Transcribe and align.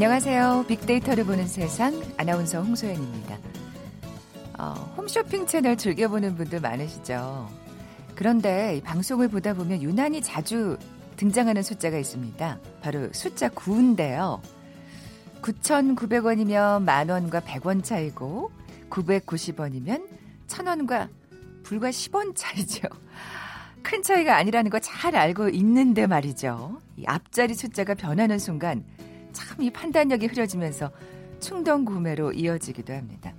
안녕하세요. 0.00 0.64
빅데이터를 0.66 1.24
보는 1.24 1.46
세상 1.46 1.92
아나운서 2.16 2.62
홍소연입니다. 2.62 3.36
어, 4.58 4.72
홈쇼핑 4.96 5.46
채널 5.46 5.76
즐겨보는 5.76 6.36
분들 6.36 6.58
많으시죠? 6.58 7.46
그런데 8.14 8.80
방송을 8.82 9.28
보다 9.28 9.52
보면 9.52 9.82
유난히 9.82 10.22
자주 10.22 10.78
등장하는 11.16 11.62
숫자가 11.62 11.98
있습니다. 11.98 12.58
바로 12.80 13.10
숫자 13.12 13.50
9인데요. 13.50 14.40
9,900원이면 15.42 16.82
만원과 16.84 17.40
100원 17.40 17.84
차이고 17.84 18.50
990원이면 18.88 20.08
1,000원과 20.48 21.10
불과 21.62 21.90
10원 21.90 22.32
차이죠. 22.34 22.88
큰 23.82 24.02
차이가 24.02 24.38
아니라는 24.38 24.70
거 24.70 24.78
잘 24.78 25.14
알고 25.14 25.50
있는데 25.50 26.06
말이죠. 26.06 26.80
이 26.96 27.04
앞자리 27.04 27.52
숫자가 27.52 27.92
변하는 27.96 28.38
순간 28.38 28.82
참 29.32 29.60
이 29.60 29.70
판단력이 29.70 30.26
흐려지면서 30.26 30.90
충동 31.38 31.84
구매로 31.84 32.32
이어지기도 32.32 32.94
합니다. 32.94 33.34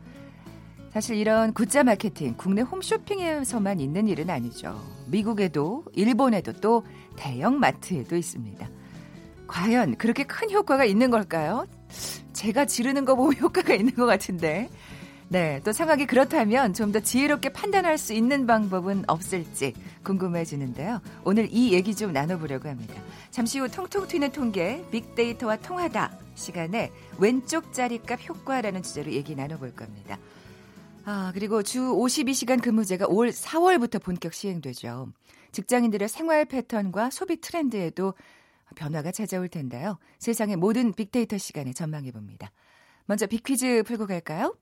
사실 0.92 1.16
이런 1.16 1.54
굿자 1.54 1.84
마케팅 1.84 2.36
국내 2.38 2.62
홈쇼핑에서만 2.62 3.80
있는 3.80 4.08
일은 4.08 4.30
아니죠. 4.30 4.80
미국에도 5.08 5.86
일본에도 5.94 6.52
또 6.54 6.86
대형 7.16 7.60
마트에도 7.60 8.16
있습니다. 8.18 8.70
과연 9.48 9.96
그렇게 9.98 10.24
큰 10.24 10.52
효과가 10.52 10.86
있는 10.86 11.10
걸까요? 11.10 11.66
제가 12.34 12.66
지르는 12.66 13.06
거 13.06 13.16
보면 13.16 13.36
효과가 13.42 13.74
있는 13.74 13.94
것 13.96 14.06
같은데. 14.06 14.70
네, 15.32 15.62
또 15.64 15.72
상황이 15.72 16.06
그렇다면 16.06 16.74
좀 16.74 16.92
더 16.92 17.00
지혜롭게 17.00 17.54
판단할 17.54 17.98
수 17.98 18.12
있는 18.12 18.46
방법은 18.46 19.06
없을지 19.08 19.74
궁금해지는데요. 20.04 21.00
오늘 21.24 21.48
이 21.52 21.72
얘기 21.72 21.96
좀 21.96 22.12
나눠보려고 22.12 22.68
합니다. 22.68 22.94
잠시 23.30 23.60
후 23.60 23.70
통통 23.70 24.08
튀는 24.10 24.34
통계, 24.34 24.86
빅데이터와 24.92 25.56
통하다 25.56 26.12
시간에 26.36 26.92
왼쪽 27.18 27.72
자리값 27.72 28.28
효과라는 28.28 28.84
주제로 28.84 29.10
얘기 29.14 29.34
나눠볼 29.34 29.74
겁니다. 29.74 30.20
아, 31.06 31.32
그리고 31.34 31.64
주 31.64 31.80
52시간 31.80 32.62
근무제가 32.62 33.06
올 33.08 33.30
4월부터 33.30 34.04
본격 34.04 34.34
시행되죠. 34.34 35.08
직장인들의 35.54 36.10
생활 36.10 36.44
패턴과 36.44 37.10
소비 37.10 37.40
트렌드에도 37.40 38.16
변화가 38.76 39.14
찾아올 39.14 39.48
텐데요. 39.48 39.98
세상의 40.20 40.58
모든 40.58 40.92
빅데이터 40.92 41.38
시간에 41.38 41.72
전망해 41.72 42.12
봅니다. 42.12 42.52
먼저 43.06 43.28
빅퀴즈 43.28 43.84
풀고 43.84 44.08
갈까요? 44.08 44.54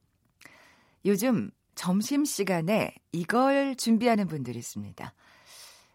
요즘 1.05 1.51
점심시간에 1.75 2.93
이걸 3.11 3.75
준비하는 3.75 4.27
분들이 4.27 4.59
있습니다. 4.59 5.13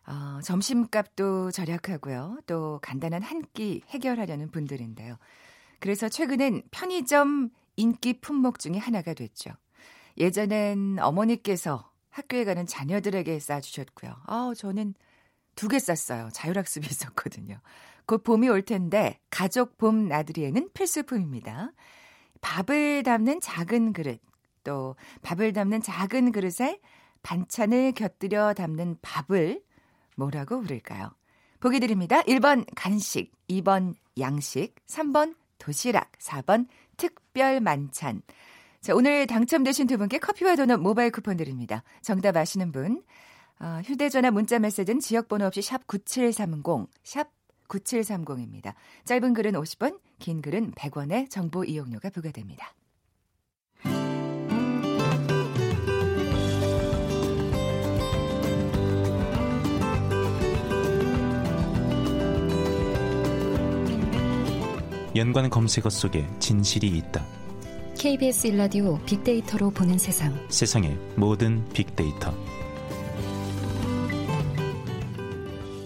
어, 0.06 0.40
점심값도 0.42 1.50
절약하고요. 1.50 2.38
또 2.46 2.78
간단한 2.82 3.22
한 3.22 3.42
끼 3.54 3.82
해결하려는 3.88 4.50
분들인데요. 4.50 5.16
그래서 5.80 6.08
최근엔 6.08 6.62
편의점 6.70 7.50
인기 7.76 8.20
품목 8.20 8.58
중에 8.58 8.78
하나가 8.78 9.14
됐죠. 9.14 9.50
예전엔 10.16 10.98
어머니께서 11.00 11.90
학교에 12.10 12.44
가는 12.44 12.66
자녀들에게 12.66 13.38
싸주셨고요. 13.38 14.12
아, 14.26 14.52
저는 14.56 14.94
두 15.56 15.68
개 15.68 15.78
쌌어요. 15.78 16.30
자율학습이 16.32 16.86
있었거든요. 16.90 17.60
곧 18.06 18.22
봄이 18.24 18.48
올 18.48 18.62
텐데 18.62 19.18
가족 19.30 19.78
봄 19.78 20.08
나들이에는 20.08 20.70
필수품입니다. 20.74 21.72
밥을 22.40 23.02
담는 23.04 23.40
작은 23.40 23.92
그릇, 23.92 24.20
또 24.64 24.96
밥을 25.22 25.52
담는 25.52 25.82
작은 25.82 26.32
그릇에 26.32 26.80
반찬을 27.22 27.92
곁들여 27.92 28.54
담는 28.54 28.98
밥을 29.02 29.62
뭐라고 30.16 30.60
부를까요? 30.60 31.10
보기 31.60 31.80
드립니다. 31.80 32.20
1번 32.22 32.66
간식, 32.74 33.32
2번 33.48 33.94
양식, 34.18 34.74
3번 34.86 35.34
도시락, 35.58 36.12
4번 36.18 36.66
특별 36.96 37.60
만찬. 37.60 38.22
자, 38.80 38.94
오늘 38.94 39.26
당첨되신 39.26 39.86
두 39.86 39.96
분께 39.96 40.18
커피와 40.18 40.56
도넛 40.56 40.80
모바일 40.80 41.10
쿠폰 41.10 41.38
드립니다. 41.38 41.82
정답 42.02 42.36
아시는 42.36 42.70
분, 42.70 43.02
어, 43.60 43.80
휴대전화 43.82 44.30
문자 44.30 44.58
메시지는 44.58 45.00
지역번호 45.00 45.46
없이 45.46 45.62
샵 45.62 45.86
9730, 45.86 46.86
샵 47.02 47.30
9730입니다. 47.68 48.74
짧은 49.06 49.32
글은 49.32 49.52
50원, 49.52 49.98
긴 50.18 50.42
글은 50.42 50.72
100원의 50.72 51.30
정보 51.30 51.64
이용료가 51.64 52.10
부과됩니다. 52.10 52.74
연관 65.16 65.48
검색어 65.48 65.90
속에 65.90 66.26
진실이 66.40 66.88
있다. 66.88 67.24
KBS 67.96 68.48
일라디오 68.48 68.98
빅데이터로 69.06 69.70
보는 69.70 69.96
세상. 69.96 70.34
세상의 70.48 70.98
모든 71.16 71.64
빅데이터. 71.68 72.34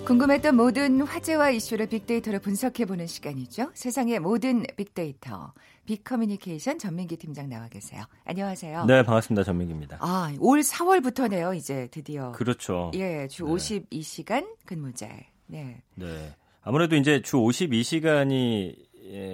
궁금했던 0.06 0.56
모든 0.56 1.03
화제와 1.03 1.50
이슈를 1.50 1.89
빅데이터로 1.89 2.39
분석해보는 2.39 3.06
시간이죠. 3.06 3.71
세상의 3.75 4.21
모든 4.21 4.65
빅데이터. 4.75 5.53
빅커뮤니케이션 5.84 6.78
전민기 6.78 7.19
팀장 7.19 7.50
나와 7.50 7.69
계세요. 7.69 8.05
안녕하세요. 8.25 8.87
네, 8.87 9.03
반갑습니다. 9.03 9.45
전민기입니다. 9.45 9.99
아, 10.00 10.33
올 10.39 10.60
4월부터네요, 10.60 11.55
이제 11.55 11.89
드디어. 11.91 12.33
그렇죠. 12.33 12.91
예, 12.95 13.28
주 13.28 13.45
네. 13.45 13.50
52시간 13.53 14.47
근무제. 14.65 15.10
네. 15.47 15.83
네. 15.95 16.34
아무래도 16.62 16.97
이제 16.97 17.21
주 17.22 17.37
52시간이 17.37 18.75
예, 18.77 18.88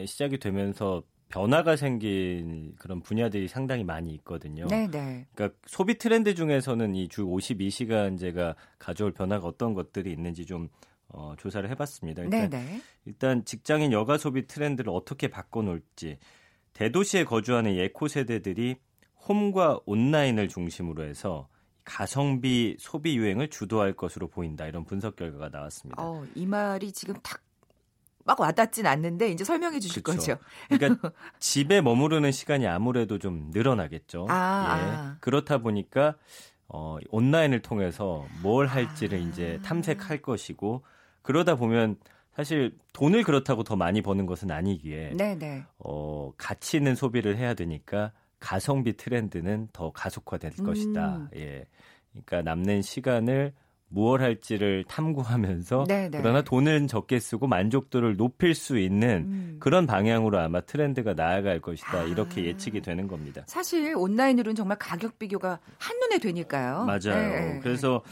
시작이 0.07 0.39
되면서 0.39 1.03
변화가 1.29 1.77
생긴 1.77 2.75
그런 2.77 3.01
분야들이 3.03 3.49
상당히 3.49 3.83
많이 3.83 4.13
있거든요. 4.15 4.67
네, 4.69 4.87
네. 4.89 5.27
그러니까 5.35 5.59
소비 5.67 5.99
트렌드 5.99 6.35
중에서는 6.35 6.95
이 6.95 7.09
주 7.09 7.25
52시간제가 7.25 8.55
가져올 8.79 9.13
변화가 9.13 9.47
어떤 9.47 9.75
것들이 9.75 10.13
있는지 10.13 10.47
좀 10.47 10.69
어, 11.09 11.35
조사를 11.39 11.69
해봤습니다. 11.71 12.23
일단, 12.23 12.51
네, 12.51 12.59
네. 12.65 12.81
일단 13.05 13.45
직장인 13.45 13.93
여가 13.93 14.19
소비 14.19 14.47
트렌드를 14.47 14.93
어떻게 14.93 15.29
바꿔놓을지 15.29 16.19
대도시에 16.73 17.25
거주하는 17.25 17.77
예코 17.77 18.09
세대들이 18.09 18.77
홈과 19.29 19.81
온라인을 19.87 20.49
중심으로 20.49 21.05
해서 21.05 21.49
가성비 21.85 22.77
소비 22.79 23.17
유행을 23.17 23.49
주도할 23.49 23.93
것으로 23.95 24.29
보인다 24.29 24.67
이런 24.67 24.85
분석 24.85 25.17
결과가 25.17 25.51
나왔습니다. 25.51 26.03
어, 26.03 26.25
이 26.35 26.47
말이 26.47 26.91
지금 26.93 27.15
탁 27.23 27.44
막 28.25 28.41
와닿진 28.41 28.87
않는데 28.87 29.31
이제 29.31 29.45
설명해 29.45 29.81
주실 29.81 30.03
그쵸. 30.03 30.17
거죠. 30.17 30.37
그러니까 30.69 31.13
집에 31.39 31.81
머무르는 31.81 32.33
시간이 32.33 32.67
아무래도 32.67 33.19
좀 33.19 33.51
늘어나겠죠. 33.53 34.27
아, 34.29 34.79
예. 34.79 34.97
아. 34.97 35.17
그렇다 35.21 35.59
보니까 35.59 36.17
어, 36.69 36.99
온라인을 37.11 37.61
통해서 37.63 38.27
뭘 38.43 38.67
할지를 38.67 39.19
아. 39.19 39.21
이제 39.21 39.61
탐색할 39.63 40.23
것이고 40.23 40.83
그러다 41.23 41.57
보면 41.57 41.97
사실 42.35 42.77
돈을 42.93 43.23
그렇다고 43.23 43.63
더 43.63 43.77
많이 43.77 44.03
버는 44.03 44.27
것은 44.27 44.51
아니기에 44.51 45.13
네네. 45.17 45.65
어, 45.79 46.33
가치 46.37 46.77
있는 46.79 46.95
소비를 46.95 47.37
해야 47.37 47.55
되니까 47.55 48.13
가성비 48.41 48.97
트렌드는 48.97 49.69
더 49.73 49.93
가속화될 49.93 50.53
음. 50.59 50.65
것이다. 50.65 51.29
예. 51.37 51.67
그러니까 52.13 52.43
남는 52.43 52.83
시간을 52.83 53.53
무엇 53.95 54.21
할지를 54.21 54.85
탐구하면서 54.89 55.85
네네. 55.89 56.09
네. 56.11 56.19
그러나 56.21 56.43
돈은 56.43 56.89
적게 56.89 57.21
쓰고 57.21 57.47
만족도를 57.47 58.17
높일 58.17 58.55
수 58.55 58.79
있는 58.79 59.25
음. 59.27 59.57
그런 59.61 59.87
방향으로 59.87 60.39
아마 60.39 60.61
트렌드가 60.61 61.15
나아갈 61.15 61.61
것이다 61.61 62.01
아. 62.01 62.03
이렇게 62.03 62.45
예측이 62.45 62.83
되는 62.83 63.07
겁니다. 63.07 63.45
사실 63.47 63.95
온라인으로는 63.97 64.57
정말 64.57 64.79
가격 64.79 65.19
비교가 65.19 65.61
한눈에 65.79 66.19
되니까요. 66.19 66.85
맞아요. 66.85 67.01
네. 67.15 67.61
그래서 67.63 68.03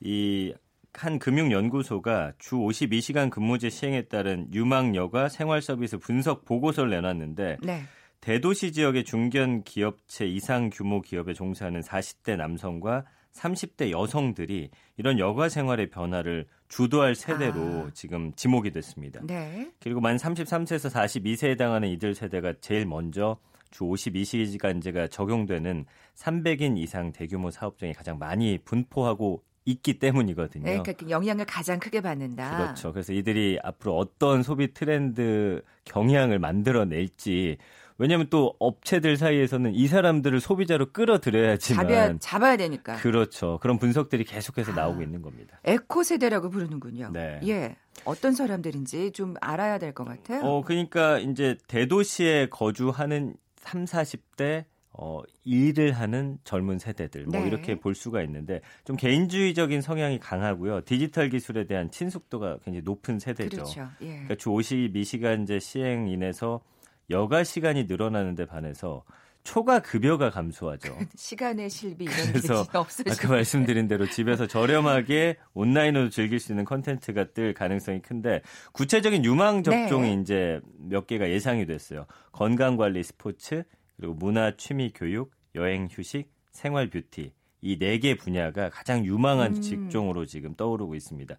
이한 0.00 1.18
금융연구소가 1.20 2.32
주 2.38 2.56
52시간 2.56 3.30
근무제 3.30 3.70
시행에 3.70 4.02
따른 4.02 4.52
유망 4.52 4.96
여가 4.96 5.28
생활 5.28 5.62
서비스 5.62 5.98
분석 5.98 6.44
보고서를 6.44 6.90
내놨는데 6.90 7.58
네. 7.62 7.82
대도시 8.20 8.72
지역의 8.72 9.04
중견 9.04 9.62
기업체 9.62 10.26
이상 10.26 10.70
규모 10.72 11.00
기업에 11.00 11.32
종사하는 11.32 11.80
40대 11.80 12.36
남성과 12.36 13.04
30대 13.34 13.90
여성들이 13.90 14.70
이런 14.96 15.18
여가 15.18 15.48
생활의 15.48 15.90
변화를 15.90 16.46
주도할 16.68 17.14
세대로 17.14 17.60
아. 17.86 17.90
지금 17.94 18.32
지목이 18.34 18.70
됐습니다. 18.72 19.20
네. 19.24 19.70
그리고 19.80 20.00
만 20.00 20.16
33세에서 20.16 20.90
42세에 20.90 21.50
해당하는 21.50 21.88
이들 21.88 22.14
세대가 22.14 22.54
제일 22.60 22.86
먼저 22.86 23.38
주 23.70 23.84
52시간제가 23.84 25.10
적용되는 25.10 25.84
300인 26.14 26.78
이상 26.78 27.12
대규모 27.12 27.50
사업장이 27.50 27.92
가장 27.92 28.18
많이 28.18 28.58
분포하고 28.58 29.42
있기 29.64 29.98
때문이거든요. 29.98 30.64
네, 30.64 30.78
그러니까 30.78 31.10
영향을 31.10 31.44
가장 31.44 31.78
크게 31.78 32.00
받는다. 32.00 32.56
그렇죠. 32.56 32.92
그래서 32.92 33.12
이들이 33.12 33.58
앞으로 33.62 33.96
어떤 33.98 34.42
소비 34.42 34.72
트렌드 34.72 35.62
경향을 35.84 36.38
만들어낼지 36.38 37.58
왜냐하면 37.98 38.28
또 38.30 38.54
업체들 38.60 39.16
사이에서는 39.16 39.74
이 39.74 39.88
사람들을 39.88 40.40
소비자로 40.40 40.92
끌어들여야지만 40.92 41.86
잡아야, 41.88 42.18
잡아야 42.18 42.56
되니까. 42.56 42.96
그렇죠. 42.96 43.58
그런 43.60 43.78
분석들이 43.78 44.24
계속해서 44.24 44.72
아, 44.72 44.76
나오고 44.76 45.02
있는 45.02 45.20
겁니다. 45.20 45.58
에코 45.64 46.04
세대라고 46.04 46.48
부르는군요. 46.50 47.10
네. 47.12 47.40
예. 47.46 47.76
어떤 48.04 48.32
사람들인지 48.34 49.10
좀 49.12 49.34
알아야 49.40 49.78
될 49.78 49.92
것 49.92 50.04
같아요. 50.04 50.42
어, 50.44 50.62
그러니까 50.62 51.18
이제 51.18 51.56
대도시에 51.66 52.48
거주하는 52.50 53.34
3, 53.56 53.84
40대 53.84 54.64
어, 54.92 55.22
일을 55.44 55.92
하는 55.92 56.38
젊은 56.44 56.78
세대들 56.78 57.24
뭐 57.26 57.40
네. 57.40 57.46
이렇게 57.48 57.78
볼 57.80 57.94
수가 57.94 58.22
있는데 58.22 58.60
좀 58.84 58.96
개인주의적인 58.96 59.80
성향이 59.80 60.18
강하고요. 60.20 60.82
디지털 60.84 61.28
기술에 61.30 61.66
대한 61.66 61.90
친숙도가 61.90 62.58
굉장히 62.64 62.82
높은 62.84 63.18
세대죠. 63.18 63.48
그렇죠. 63.56 63.88
예. 64.02 64.06
그러니까 64.08 64.34
주 64.36 64.50
52시간제 64.50 65.60
시행 65.60 66.08
인해서 66.08 66.60
여가 67.10 67.44
시간이 67.44 67.84
늘어나는데 67.84 68.46
반해서 68.46 69.04
초과 69.44 69.78
급여가 69.80 70.28
감소하죠. 70.30 70.98
시간의 71.16 71.70
실비 71.70 72.04
이런 72.04 72.16
그래서 72.32 72.66
없으시죠. 72.72 73.12
아까 73.12 73.28
말씀드린 73.28 73.88
대로 73.88 74.06
집에서 74.06 74.46
저렴하게 74.46 75.36
온라인으로 75.54 76.10
즐길 76.10 76.38
수 76.38 76.52
있는 76.52 76.64
컨텐츠가 76.64 77.32
뜰 77.32 77.54
가능성이 77.54 78.02
큰데 78.02 78.42
구체적인 78.72 79.24
유망 79.24 79.62
업종이 79.62 80.16
네. 80.16 80.22
이제 80.22 80.60
몇 80.78 81.06
개가 81.06 81.30
예상이 81.30 81.64
됐어요. 81.66 82.06
건강 82.32 82.76
관리, 82.76 83.02
스포츠, 83.02 83.64
그리고 83.96 84.14
문화, 84.14 84.54
취미, 84.56 84.92
교육, 84.94 85.30
여행, 85.54 85.88
휴식, 85.90 86.30
생활 86.52 86.90
뷰티 86.90 87.32
이 87.62 87.76
네 87.78 87.98
개 87.98 88.16
분야가 88.16 88.68
가장 88.70 89.04
유망한 89.04 89.56
음. 89.56 89.60
직종으로 89.62 90.26
지금 90.26 90.54
떠오르고 90.54 90.94
있습니다. 90.94 91.36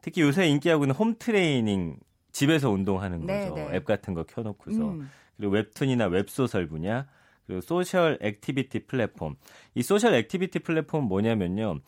특히 0.00 0.22
요새 0.22 0.46
인기하고 0.48 0.84
있는 0.84 0.94
home 0.96 1.16
training 1.18 1.98
집에서 2.32 2.70
운동하는 2.70 3.26
네, 3.26 3.48
거죠. 3.48 3.54
네. 3.54 3.76
앱 3.76 3.84
같은 3.84 4.14
거 4.14 4.24
켜놓고서 4.24 4.90
음. 4.90 5.10
그리고 5.36 5.54
웹툰이나 5.54 6.06
웹소설 6.06 6.66
분야 6.68 7.06
그리고 7.46 7.60
social 7.60 8.18
activity 8.20 8.86
플랫폼 8.86 9.36
이 9.74 9.82
social 9.82 10.14
activity 10.14 10.60
플랫폼 10.60 11.04
뭐냐면요. 11.04 11.80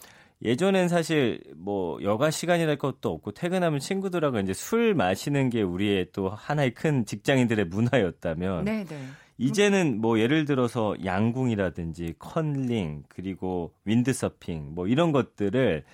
예전엔 0.43 0.89
사실 0.89 1.41
뭐 1.57 2.03
여가 2.03 2.31
시간이랄 2.31 2.77
것도 2.77 3.11
없고 3.11 3.33
퇴근하면 3.33 3.79
친구들하고 3.79 4.41
이제 4.41 4.53
술 4.53 4.95
마시는 4.95 5.49
게 5.49 5.63
우리의 5.63 6.09
또 6.13 6.29
하나의 6.29 6.75
큰 6.75 7.07
직장인들의 7.07 7.67
문화였다면 7.67 8.65
네네. 8.65 8.85
네. 8.85 9.07
이제는 9.39 10.01
뭐 10.01 10.21
예를 10.21 10.45
들어서 10.45 10.95
양궁이라든지 11.05 12.15
컬링 12.19 13.05
그리고 13.09 13.73
윈드서핑 13.85 14.75
뭐 14.75 14.87
이런 14.87 15.13
것들을 15.13 15.85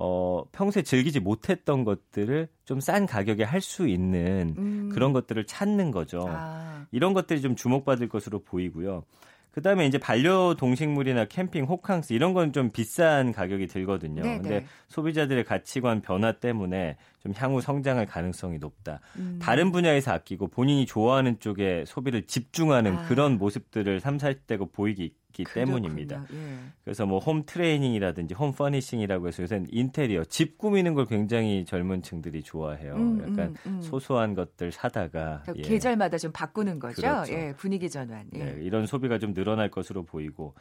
어 0.00 0.44
평소에 0.52 0.82
즐기지 0.82 1.20
못했던 1.20 1.84
것들을 1.84 2.48
좀 2.64 2.78
싼 2.80 3.06
가격에 3.06 3.42
할 3.44 3.60
수 3.60 3.88
있는 3.88 4.54
음. 4.56 4.90
그런 4.92 5.12
것들을 5.12 5.44
찾는 5.44 5.90
거죠. 5.90 6.24
아. 6.28 6.86
이런 6.92 7.12
것들이 7.14 7.40
좀 7.40 7.56
주목받을 7.56 8.08
것으로 8.08 8.38
보이고요. 8.44 9.02
그 9.50 9.62
다음에 9.62 9.86
이제 9.86 9.98
반려동식물이나 9.98 11.24
캠핑, 11.24 11.64
호캉스 11.64 12.12
이런 12.12 12.32
건 12.32 12.52
좀 12.52 12.70
비싼 12.70 13.32
가격이 13.32 13.66
들거든요. 13.66 14.22
네네. 14.22 14.38
근데 14.38 14.66
소비자들의 14.88 15.42
가치관 15.44 16.00
변화 16.00 16.30
때문에 16.32 16.96
좀 17.20 17.32
향후 17.36 17.60
성장할 17.60 18.06
가능성이 18.06 18.58
높다. 18.58 19.00
음. 19.16 19.38
다른 19.42 19.72
분야에서 19.72 20.12
아끼고 20.12 20.46
본인이 20.48 20.86
좋아하는 20.86 21.40
쪽에 21.40 21.84
소비를 21.86 22.26
집중하는 22.26 22.96
아. 22.98 23.04
그런 23.08 23.36
모습들을 23.38 23.98
3, 24.00 24.18
40대가 24.18 24.70
보이기 24.72 25.12
있기 25.38 25.44
그렇군요. 25.44 25.76
때문입니다. 25.76 26.26
예. 26.32 26.58
그래서 26.84 27.06
뭐 27.06 27.18
home 27.18 27.44
training이라든지 27.44 28.34
home 28.34 28.52
furnishing이라고 28.52 29.28
해서 29.28 29.42
요새는 29.42 29.66
인테리어, 29.70 30.24
집 30.24 30.58
꾸미는 30.58 30.94
걸 30.94 31.06
굉장히 31.06 31.64
젊은 31.64 32.02
층들이 32.02 32.42
좋아해요. 32.42 32.94
음, 32.96 33.20
약간 33.20 33.54
음, 33.66 33.76
음. 33.76 33.82
소소한 33.82 34.34
것들 34.34 34.72
사다가 34.72 35.42
예. 35.56 35.62
계절마다 35.62 36.18
좀 36.18 36.32
바꾸는 36.32 36.78
거죠. 36.78 37.02
그렇죠. 37.02 37.32
예, 37.32 37.54
분위기 37.56 37.88
전환. 37.88 38.26
예. 38.34 38.38
네, 38.44 38.56
이런 38.62 38.86
소비가 38.86 39.18
좀 39.18 39.34
늘어날 39.34 39.70
것으로 39.70 40.04
보이고 40.04 40.54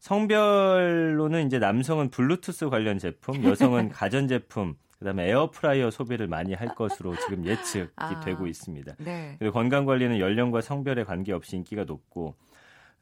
성별로는 0.00 1.46
이제 1.46 1.58
남성은 1.58 2.10
블루투스 2.10 2.68
관련 2.68 2.98
제품, 2.98 3.42
여성은 3.44 3.88
가전 3.90 4.28
제품, 4.28 4.76
그다음에 4.98 5.28
에어프라이어 5.28 5.90
소비를 5.90 6.28
많이 6.28 6.54
할 6.54 6.68
것으로 6.74 7.16
지금 7.16 7.44
예측이 7.44 7.88
아, 7.96 8.20
되고 8.20 8.46
있습니다. 8.46 8.94
네. 8.98 9.36
그리고 9.38 9.52
건강 9.52 9.84
관리는 9.84 10.18
연령과 10.18 10.60
성별에 10.60 11.04
관계없이 11.04 11.56
인기가 11.56 11.84
높고 11.84 12.34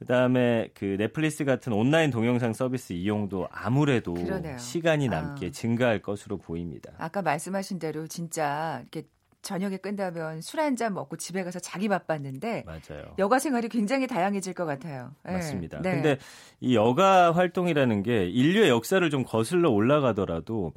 그다음에 0.03 0.69
그 0.75 0.97
넷플릭스 0.99 1.45
같은 1.45 1.73
온라인 1.73 2.11
동영상 2.11 2.53
서비스 2.53 2.93
이용도 2.93 3.49
아무래도 3.51 4.15
그러네요. 4.15 4.59
시간이 4.59 5.09
남게 5.09 5.47
아. 5.47 5.51
증가할 5.51 6.01
것으로 6.03 6.37
보입니다. 6.39 6.93
아까 6.99 7.23
말씀하신 7.23 7.79
대로 7.79 8.07
진짜 8.07 8.81
이렇게 8.83 9.09
저녁에 9.43 9.77
끝나면 9.77 10.41
술 10.41 10.61
한 10.61 10.77
잔 10.77 10.95
먹고 10.95 11.17
집에 11.17 11.43
가서 11.43 11.59
자기 11.59 11.89
바빴는데 11.89 12.65
맞아요. 12.65 13.15
여가 13.19 13.41
생활이 13.41 13.69
굉장히 13.69 14.07
다양해질 14.07 14.55
것 14.55 14.67
같아요. 14.67 15.11
네. 15.25 15.33
맞습니다. 15.33 15.81
네. 15.83 15.91
근데 15.95 16.19
이 16.61 16.77
여가 16.77 17.33
활동이라는 17.33 18.03
게 18.05 18.27
인류의 18.29 18.69
역사를 18.69 19.09
좀 19.11 19.25
거슬러 19.25 19.71
올라가더라도 19.71 20.73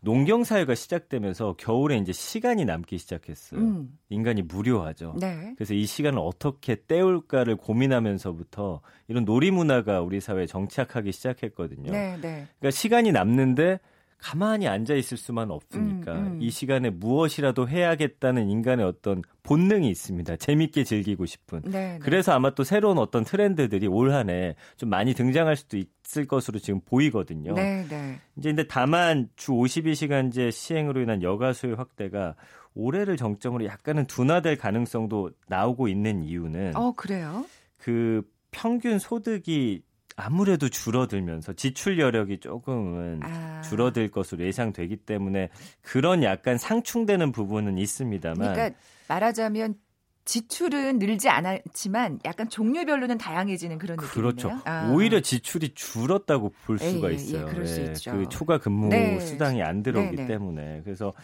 농경 0.00 0.44
사회가 0.44 0.74
시작되면서 0.74 1.56
겨울에 1.58 1.96
이제 1.96 2.12
시간이 2.12 2.64
남기 2.64 2.98
시작했어요. 2.98 3.60
음. 3.60 3.98
인간이 4.08 4.42
무료하죠. 4.42 5.16
네. 5.18 5.54
그래서 5.56 5.74
이 5.74 5.86
시간을 5.86 6.18
어떻게 6.20 6.76
때울까를 6.76 7.56
고민하면서부터 7.56 8.80
이런 9.08 9.24
놀이 9.24 9.50
문화가 9.50 10.00
우리 10.00 10.20
사회에 10.20 10.46
정착하기 10.46 11.10
시작했거든요. 11.12 11.90
네, 11.90 12.16
네. 12.20 12.46
그러니까 12.58 12.70
시간이 12.70 13.12
남는데 13.12 13.80
가만히 14.18 14.66
앉아 14.66 14.94
있을 14.94 15.16
수만 15.16 15.50
없으니까 15.50 16.12
음, 16.12 16.26
음. 16.26 16.38
이 16.42 16.50
시간에 16.50 16.90
무엇이라도 16.90 17.68
해야겠다는 17.68 18.48
인간의 18.50 18.84
어떤 18.84 19.22
본능이 19.44 19.88
있습니다. 19.90 20.36
재밌게 20.36 20.82
즐기고 20.84 21.24
싶은. 21.24 21.62
네, 21.64 21.70
네. 21.70 21.98
그래서 22.00 22.32
아마 22.32 22.50
또 22.50 22.64
새로운 22.64 22.98
어떤 22.98 23.24
트렌드들이 23.24 23.86
올 23.86 24.10
한 24.12 24.28
해 24.28 24.54
좀 24.76 24.90
많이 24.90 25.14
등장할 25.14 25.54
수도 25.56 25.76
있을 25.78 26.26
것으로 26.26 26.58
지금 26.58 26.80
보이거든요. 26.80 27.54
네, 27.54 27.86
네. 27.88 28.18
이제 28.36 28.50
근데 28.50 28.66
다만 28.66 29.28
주 29.36 29.52
52시간제 29.52 30.50
시행으로 30.50 31.00
인한 31.00 31.22
여가 31.22 31.52
수요 31.52 31.74
확대가 31.76 32.34
올해를 32.74 33.16
정점으로 33.16 33.64
약간은 33.66 34.06
둔화될 34.06 34.56
가능성도 34.58 35.30
나오고 35.48 35.88
있는 35.88 36.22
이유는 36.22 36.76
어, 36.76 36.92
그래요? 36.92 37.44
그 37.76 38.22
평균 38.50 38.98
소득이 38.98 39.82
아무래도 40.16 40.68
줄어들면서 40.68 41.52
지출 41.52 41.98
여력이 41.98 42.40
조금은 42.40 43.20
아. 43.22 43.62
줄어들 43.62 44.10
것으로 44.10 44.44
예상되기 44.44 44.96
때문에 44.96 45.48
그런 45.82 46.22
약간 46.22 46.58
상충되는 46.58 47.32
부분은 47.32 47.78
있습니다만 47.78 48.52
그러니까 48.52 48.78
말하자면 49.08 49.76
지출은 50.24 50.98
늘지 50.98 51.30
않았지만 51.30 52.20
약간 52.26 52.50
종류별로는 52.50 53.16
다양해지는 53.16 53.78
그런 53.78 53.96
느낌이네요. 53.96 54.12
그렇죠. 54.12 54.62
아. 54.66 54.90
오히려 54.92 55.20
지출이 55.20 55.70
줄었다고 55.74 56.52
볼 56.66 56.78
예, 56.82 56.90
수가 56.90 57.10
예, 57.10 57.14
있어요. 57.14 57.46
예, 57.56 57.84
예, 57.86 57.94
그 58.10 58.28
초과 58.28 58.58
근무 58.58 58.88
네. 58.90 59.20
수당이 59.20 59.62
안 59.62 59.82
들어오기 59.82 60.16
네, 60.16 60.22
네. 60.22 60.26
때문에 60.26 60.82
그래서 60.84 61.14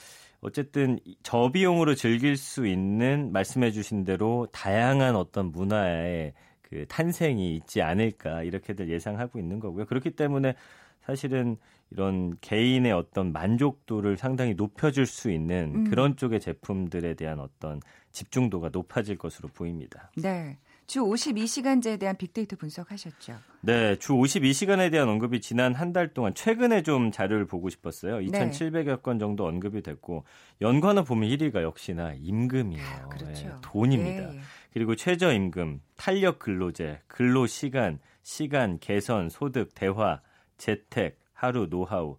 어쨌든 0.40 0.98
저비용으로 1.22 1.94
즐길 1.94 2.36
수 2.38 2.66
있는 2.66 3.30
말씀해주신 3.32 4.04
대로 4.04 4.46
다양한 4.52 5.16
어떤 5.16 5.50
문화의 5.52 6.32
그 6.74 6.86
탄생이 6.88 7.54
있지 7.54 7.82
않을까 7.82 8.42
이렇게들 8.42 8.88
예상하고 8.88 9.38
있는 9.38 9.60
거고요. 9.60 9.86
그렇기 9.86 10.10
때문에 10.10 10.56
사실은 11.02 11.56
이런 11.90 12.36
개인의 12.40 12.90
어떤 12.90 13.30
만족도를 13.30 14.16
상당히 14.16 14.54
높여줄 14.54 15.06
수 15.06 15.30
있는 15.30 15.72
음. 15.72 15.84
그런 15.84 16.16
쪽의 16.16 16.40
제품들에 16.40 17.14
대한 17.14 17.38
어떤 17.38 17.80
집중도가 18.10 18.70
높아질 18.72 19.18
것으로 19.18 19.48
보입니다. 19.54 20.10
네. 20.16 20.58
주 20.86 21.00
52시간제에 21.00 21.98
대한 21.98 22.16
빅데이터 22.16 22.56
분석하셨죠? 22.56 23.38
네, 23.62 23.96
주 23.96 24.12
52시간에 24.12 24.90
대한 24.90 25.08
언급이 25.08 25.40
지난 25.40 25.74
한 25.74 25.92
달 25.94 26.12
동안 26.12 26.34
최근에 26.34 26.82
좀 26.82 27.10
자료를 27.10 27.46
보고 27.46 27.68
싶었어요. 27.70 28.16
2,700여 28.18 29.02
건 29.02 29.18
정도 29.18 29.46
언급이 29.46 29.82
됐고 29.82 30.24
연관어 30.60 31.04
보면 31.04 31.28
1위가 31.30 31.62
역시나 31.62 32.14
임금이에요. 32.14 32.84
아, 32.84 33.08
그렇죠. 33.08 33.46
네, 33.48 33.54
돈입니다. 33.62 34.34
예. 34.34 34.40
그리고 34.72 34.94
최저임금, 34.96 35.80
탄력 35.96 36.38
근로제, 36.40 37.00
근로 37.06 37.46
시간, 37.46 37.98
시간 38.22 38.78
개선, 38.80 39.28
소득, 39.30 39.74
대화, 39.74 40.20
재택, 40.58 41.20
하루, 41.32 41.68
노하우. 41.70 42.18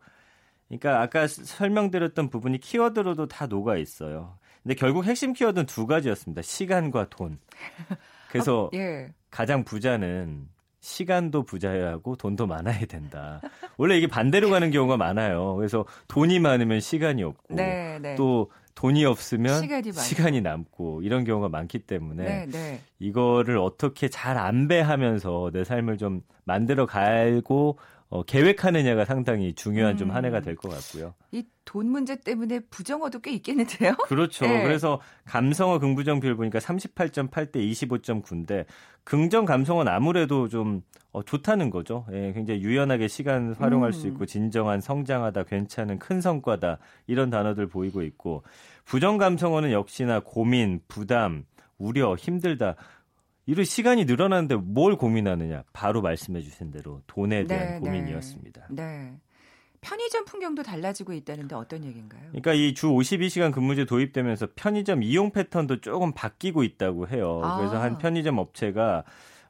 그러니까 0.70 1.02
아까 1.02 1.28
설명드렸던 1.28 2.30
부분이 2.30 2.60
키워드로도 2.60 3.28
다 3.28 3.46
녹아 3.46 3.78
있어요. 3.78 4.38
근데 4.64 4.74
결국 4.76 5.06
핵심 5.06 5.34
키워드는 5.34 5.68
두 5.68 5.86
가지였습니다. 5.86 6.42
시간과 6.42 7.10
돈. 7.10 7.38
그래서 8.30 8.70
아, 8.74 8.78
예. 8.78 9.14
가장 9.30 9.64
부자는 9.64 10.48
시간도 10.80 11.44
부자여야 11.44 11.90
하고 11.92 12.16
돈도 12.16 12.46
많아야 12.46 12.86
된다. 12.86 13.42
원래 13.78 13.98
이게 13.98 14.08
반대로 14.08 14.52
가는 14.52 14.70
경우가 14.70 14.98
많아요. 14.98 15.56
그래서 15.56 15.86
돈이 16.08 16.40
많으면 16.40 16.80
시간이 16.80 17.24
없고 17.24 17.56
네, 17.56 17.98
네. 18.00 18.16
또 18.16 18.52
돈이 18.76 19.04
없으면 19.06 19.62
시간이, 19.62 19.92
시간이, 19.94 20.42
남고 20.42 21.02
이런 21.02 21.24
경우가 21.24 21.50
많기 21.50 21.80
때문에 21.80 22.24
네, 22.24 22.46
네. 22.52 22.82
이거를 23.00 23.58
어떻게 23.58 24.10
잘 24.10 24.38
안배하면서 24.38 25.52
내 25.54 25.64
삶을 25.64 25.98
좀 25.98 26.22
만들어 26.44 26.86
가고 26.86 27.80
어, 28.16 28.24
계획하느냐가 28.24 29.06
상당히 29.06 29.54
중요한 29.54 29.94
음. 29.94 29.98
좀한 29.98 30.26
해가 30.26 30.40
될 30.42 30.56
것 30.56 30.70
같고요. 30.70 31.14
이 31.32 31.44
돈 31.66 31.90
문제 31.90 32.16
때문에 32.16 32.60
부정어도 32.70 33.20
꽤 33.20 33.32
있겠는데요? 33.34 33.96
그렇죠. 34.08 34.46
네. 34.46 34.64
그래서 34.64 35.02
감성어 35.26 35.80
긍부정 35.80 36.20
비율 36.20 36.36
보니까 36.36 36.60
38.8대 36.60 37.56
25.9인데 37.56 38.66
긍정 39.04 39.46
감성은 39.46 39.88
아무래도 39.88 40.48
좀 40.48 40.84
어, 41.12 41.24
좋다는 41.24 41.70
거죠. 41.72 42.06
예, 42.12 42.32
굉장히 42.34 42.62
유연하게 42.62 43.08
시간 43.08 43.54
활용할 43.56 43.90
음. 43.90 43.92
수 43.92 44.08
있고 44.08 44.26
진정한 44.26 44.80
성장하다, 44.80 45.44
괜찮은 45.44 46.00
큰 46.00 46.22
성과다 46.22 46.78
이런 47.08 47.30
단어들 47.30 47.68
보이고 47.68 48.04
있고 48.04 48.44
부정 48.86 49.18
감성어는 49.18 49.72
역시나 49.72 50.22
고민, 50.22 50.80
부담, 50.88 51.46
우려, 51.78 52.16
힘들다. 52.16 52.76
이런 53.46 53.64
시간이 53.66 54.06
늘어나는데 54.06 54.56
뭘 54.56 54.96
고민하느냐? 54.98 55.64
바로 55.74 56.02
말씀해 56.02 56.42
주신 56.42 56.72
대로 56.72 57.02
돈에 57.08 57.46
대한 57.46 57.74
네, 57.74 57.80
고민이었습니다. 57.80 58.68
네. 58.72 58.84
네. 58.84 59.14
편의점 59.82 60.26
풍경도 60.26 60.64
달라지고 60.64 61.14
있다는데 61.14 61.54
어떤 61.56 61.84
얘기인가요? 61.84 62.22
그러니까 62.30 62.54
이 62.54 62.74
주 62.74 62.88
52시간 62.88 63.52
근무제 63.52 63.86
도입되면서 63.86 64.48
편의점 64.56 65.04
이용 65.04 65.32
패턴도 65.32 65.82
조금 65.82 66.12
바뀌고 66.12 66.64
있다고 66.64 67.08
해요. 67.08 67.40
아. 67.44 67.58
그래서 67.58 67.80
한 67.80 68.00
편의점 68.00 68.40
업체가 68.40 69.04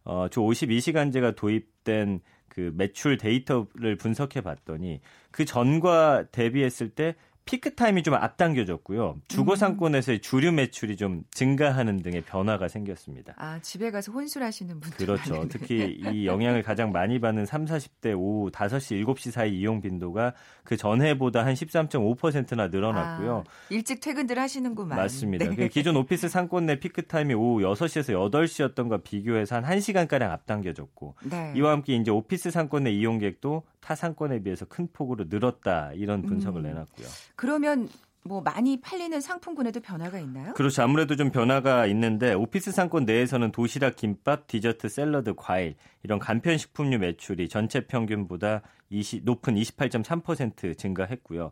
어, 0.03 0.27
주 0.29 0.41
52시간제가 0.41 1.37
도입된 1.37 2.19
그 2.49 2.71
매출 2.75 3.17
데이터를 3.17 3.95
분석해 3.97 4.41
봤더니 4.41 4.99
그 5.31 5.45
전과 5.45 6.25
대비했을 6.33 6.89
때 6.89 7.15
피크 7.45 7.75
타임이 7.75 8.01
좀 8.01 8.15
앞당겨졌고요. 8.15 9.17
주거 9.27 9.53
음. 9.53 9.55
상권에서의 9.55 10.19
주류 10.19 10.51
매출이 10.51 10.97
좀 10.97 11.23
증가하는 11.29 12.01
등의 12.01 12.21
변화가 12.21 12.67
생겼습니다. 12.67 13.35
아, 13.37 13.59
집에 13.61 13.91
가서 13.91 14.11
혼술하시는 14.11 14.79
분들 14.79 15.05
그렇죠. 15.05 15.33
많은데. 15.35 15.59
특히 15.59 16.01
이 16.11 16.25
영향을 16.25 16.63
가장 16.63 16.91
많이 16.91 17.19
받는 17.19 17.45
3, 17.45 17.65
40대 17.65 18.17
오후 18.17 18.49
5시, 18.49 19.05
7시 19.05 19.29
사이 19.29 19.59
이용 19.59 19.79
빈도가 19.79 20.33
그 20.63 20.75
전해보다 20.75 21.45
한 21.45 21.53
13.5%나 21.53 22.69
늘어났고요. 22.69 23.43
아, 23.45 23.51
일찍 23.69 24.01
퇴근들 24.01 24.39
하시는구만. 24.39 24.97
맞습니다. 24.97 25.47
네. 25.47 25.55
그 25.55 25.67
기존 25.67 25.95
오피스 25.97 26.29
상권 26.29 26.65
내 26.65 26.79
피크 26.79 27.05
타임이 27.05 27.35
오후 27.35 27.61
6시에서 27.61 28.13
8시였던 28.31 28.89
것 28.89 29.03
비교해서 29.03 29.57
한 29.57 29.63
1시간가량 29.63 30.31
앞당겨졌고 30.31 31.13
네. 31.29 31.53
이와 31.55 31.73
함께 31.73 31.95
이제 31.95 32.09
오피스 32.09 32.49
상권 32.49 32.85
내 32.85 32.91
이용객도 32.91 33.61
타 33.85 33.93
상권에 33.93 34.41
비해서 34.41 34.65
큰 34.65 34.87
폭으로 34.91 35.25
늘었다 35.29 35.91
이런 35.93 36.23
분석을 36.23 36.61
음. 36.61 36.63
내놨고요. 36.63 37.07
그러면 37.35 37.87
뭐 38.23 38.41
많이 38.41 38.81
팔리는 38.81 39.21
상품군에도 39.21 39.79
변화가 39.79 40.17
있나요? 40.17 40.53
그렇죠. 40.55 40.81
아무래도 40.81 41.15
좀 41.15 41.29
변화가 41.29 41.85
있는데 41.85 42.33
오피스 42.33 42.71
상권 42.71 43.05
내에서는 43.05 43.51
도시락, 43.51 43.95
김밥, 43.95 44.47
디저트, 44.47 44.89
샐러드, 44.89 45.35
과일 45.35 45.75
이런 46.01 46.17
간편 46.17 46.57
식품류 46.57 46.97
매출이 46.97 47.47
전체 47.47 47.81
평균보다 47.81 48.63
20, 48.89 49.23
높은 49.23 49.53
28.3% 49.53 50.75
증가했고요. 50.75 51.51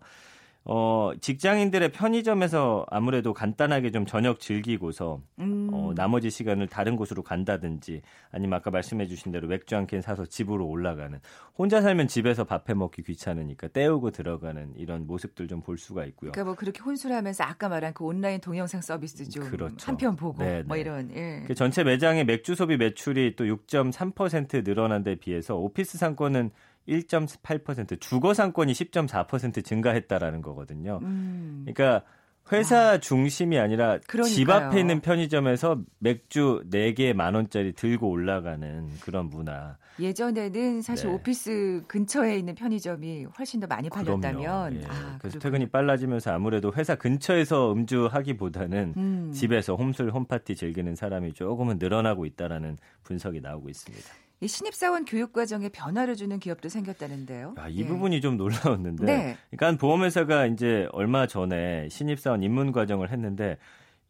어, 0.65 1.11
직장인들의 1.19 1.91
편의점에서 1.91 2.85
아무래도 2.89 3.33
간단하게 3.33 3.91
좀 3.91 4.05
저녁 4.05 4.39
즐기고서 4.39 5.19
음. 5.39 5.69
어, 5.73 5.91
나머지 5.93 6.29
시간을 6.29 6.67
다른 6.67 6.95
곳으로 6.95 7.21
간다든지 7.21 8.01
아니면 8.31 8.57
아까 8.57 8.71
말씀해 8.71 9.07
주신 9.07 9.31
대로 9.33 9.47
맥주 9.49 9.75
한 9.75 9.87
캔 9.87 10.01
사서 10.01 10.25
집으로 10.25 10.65
올라가는 10.65 11.19
혼자 11.57 11.81
살면 11.81 12.07
집에서 12.07 12.45
밥해 12.45 12.73
먹기 12.75 13.03
귀찮으니까 13.03 13.67
때우고 13.67 14.11
들어가는 14.11 14.73
이런 14.77 15.05
모습들 15.05 15.47
좀 15.47 15.61
볼 15.61 15.77
수가 15.77 16.05
있고요. 16.05 16.31
그러니까 16.31 16.45
뭐 16.45 16.55
그렇게 16.55 16.81
혼술하면서 16.81 17.43
아까 17.43 17.67
말한 17.69 17.93
그 17.93 18.05
온라인 18.05 18.39
동영상 18.39 18.81
서비스 18.81 19.27
좀 19.29 19.43
그렇죠. 19.49 19.75
한편 19.85 20.15
보고 20.15 20.39
네네. 20.39 20.63
뭐 20.63 20.75
네. 20.75 20.81
이런 20.81 21.11
예. 21.15 21.43
그 21.45 21.55
전체 21.55 21.83
매장의 21.83 22.25
맥주 22.25 22.55
소비 22.55 22.77
매출이 22.77 23.35
또 23.35 23.43
6.3% 23.45 24.63
늘어난 24.63 25.03
데 25.03 25.15
비해서 25.15 25.55
오피스 25.55 25.97
상권은 25.97 26.51
1.8% 26.87 27.99
주거 27.99 28.33
상권이 28.33 28.73
10.4% 28.73 29.63
증가했다라는 29.63 30.41
거거든요. 30.41 30.99
음. 31.03 31.65
그러니까 31.65 32.05
회사 32.51 32.91
아. 32.91 32.97
중심이 32.99 33.57
아니라 33.57 33.99
그러니까요. 34.07 34.35
집 34.35 34.49
앞에 34.49 34.79
있는 34.79 34.99
편의점에서 34.99 35.81
맥주 35.99 36.61
4개 36.69 37.13
만 37.13 37.35
원짜리 37.35 37.71
들고 37.73 38.09
올라가는 38.09 38.89
그런 39.01 39.29
문화. 39.29 39.77
예전에는 39.99 40.81
사실 40.81 41.07
네. 41.07 41.15
오피스 41.15 41.83
근처에 41.87 42.37
있는 42.37 42.55
편의점이 42.55 43.27
훨씬 43.37 43.59
더 43.59 43.67
많이 43.67 43.89
팔렸다면 43.89 44.75
예. 44.75 44.85
아, 44.87 45.17
그래서 45.19 45.39
퇴근이 45.39 45.67
빨라지면서 45.67 46.31
아무래도 46.31 46.73
회사 46.75 46.95
근처에서 46.95 47.71
음주하기보다는 47.73 48.93
음. 48.97 49.31
집에서 49.31 49.75
홈술 49.75 50.09
홈파티 50.11 50.55
즐기는 50.55 50.95
사람이 50.95 51.33
조금은 51.33 51.77
늘어나고 51.79 52.25
있다라는 52.25 52.77
분석이 53.03 53.39
나오고 53.39 53.69
있습니다. 53.69 54.09
이 54.43 54.47
신입사원 54.47 55.05
교육 55.05 55.31
과정에 55.31 55.69
변화를 55.69 56.15
주는 56.15 56.37
기업도 56.37 56.67
생겼다는데요. 56.67 57.55
아, 57.57 57.69
이 57.69 57.79
예. 57.79 57.87
부분이 57.87 58.19
좀 58.19 58.35
놀라웠는데. 58.35 59.05
네. 59.05 59.37
그러니까 59.51 59.79
보험회사가 59.79 60.47
이제 60.47 60.87
얼마 60.91 61.27
전에 61.27 61.87
신입사원 61.89 62.43
입문 62.43 62.73
과정을 62.73 63.09
했는데 63.09 63.57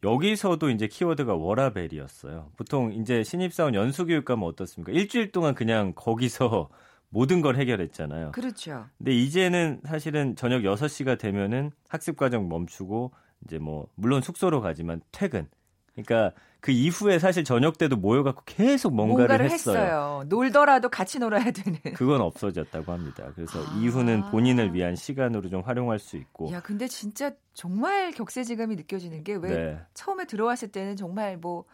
여기서도 0.02 0.70
이제 0.70 0.88
키워드가 0.88 1.34
워라벨이었어요. 1.34 2.50
보통 2.56 2.92
이제 2.92 3.22
신입사원 3.22 3.74
연수교육 3.76 4.24
가면 4.24 4.44
어떻습니까? 4.48 4.92
일주일 4.92 5.30
동안 5.30 5.54
그냥 5.54 5.92
거기서 5.94 6.68
모든 7.10 7.40
걸 7.40 7.54
해결했잖아요. 7.56 8.32
그렇죠. 8.32 8.86
근데 8.98 9.12
이제는 9.12 9.82
사실은 9.86 10.34
저녁 10.34 10.62
6시가 10.62 11.16
되면은 11.16 11.70
학습 11.88 12.16
과정 12.16 12.48
멈추고 12.48 13.12
이제 13.44 13.58
뭐 13.58 13.86
물론 13.94 14.20
숙소로 14.20 14.60
가지만 14.60 15.00
퇴근. 15.12 15.46
그러니까 15.94 16.32
그 16.60 16.70
이후에 16.70 17.18
사실 17.18 17.44
저녁 17.44 17.76
때도 17.76 17.96
모여갖고 17.96 18.42
계속 18.46 18.94
뭔가를, 18.94 19.18
뭔가를 19.18 19.50
했어요. 19.50 19.76
했어요. 19.76 20.24
놀더라도 20.28 20.88
같이 20.88 21.18
놀아야 21.18 21.50
되는. 21.50 21.78
그건 21.94 22.22
없어졌다고 22.22 22.90
합니다. 22.90 23.24
그래서 23.34 23.58
아. 23.60 23.78
이후는 23.78 24.30
본인을 24.30 24.72
위한 24.74 24.96
시간으로 24.96 25.50
좀 25.50 25.60
활용할 25.60 25.98
수 25.98 26.16
있고. 26.16 26.50
야, 26.52 26.60
근데 26.62 26.88
진짜 26.88 27.32
정말 27.52 28.12
격세지감이 28.12 28.76
느껴지는 28.76 29.24
게왜 29.24 29.48
네. 29.48 29.78
처음에 29.92 30.24
들어왔을 30.24 30.68
때는 30.68 30.96
정말 30.96 31.36
뭐 31.36 31.64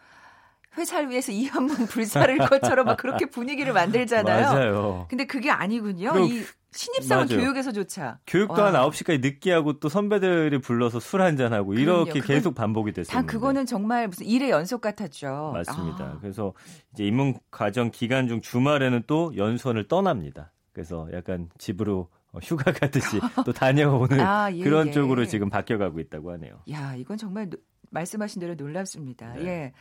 회사를 0.77 1.09
위해서 1.09 1.31
이한문 1.33 1.87
불사를 1.87 2.37
것처럼 2.37 2.85
막 2.85 2.97
그렇게 2.97 3.25
분위기를 3.25 3.73
만들잖아요. 3.73 4.43
맞아요. 4.53 5.05
근데 5.09 5.25
그게 5.25 5.49
아니군요. 5.49 6.19
이 6.19 6.43
신입사원 6.73 7.27
맞아요. 7.27 7.41
교육에서조차. 7.41 8.19
교육도 8.25 8.53
와. 8.61 8.67
한 8.67 8.73
9시까지 8.89 9.21
늦게 9.21 9.51
하고 9.51 9.79
또 9.79 9.89
선배들이 9.89 10.59
불러서 10.59 10.99
술 10.99 11.21
한잔 11.21 11.53
하고 11.53 11.73
이렇게 11.73 12.21
계속 12.21 12.55
반복이 12.55 12.93
됐어요. 12.93 13.13
다 13.13 13.25
그거는 13.25 13.65
정말 13.65 14.07
무슨 14.07 14.25
일의 14.25 14.49
연속 14.51 14.81
같았죠. 14.81 15.51
맞습니다. 15.53 16.03
아. 16.05 16.17
그래서 16.21 16.53
이제 16.93 17.05
입문 17.05 17.35
과정 17.51 17.91
기간 17.91 18.27
중 18.27 18.41
주말에는 18.41 19.03
또 19.05 19.35
연수원을 19.35 19.87
떠납니다. 19.87 20.51
그래서 20.71 21.09
약간 21.13 21.49
집으로 21.57 22.09
휴가 22.41 22.71
가듯이 22.71 23.19
또 23.45 23.51
다녀오는 23.51 24.19
아, 24.21 24.49
예, 24.53 24.63
그런 24.63 24.87
예. 24.87 24.91
쪽으로 24.91 25.25
지금 25.25 25.49
바뀌어가고 25.49 25.99
있다고 25.99 26.31
하네요. 26.31 26.61
야, 26.71 26.95
이건 26.95 27.17
정말 27.17 27.49
말씀하신 27.91 28.39
대로 28.39 28.55
놀랍습니다. 28.55 29.33
네. 29.35 29.45
예. 29.45 29.73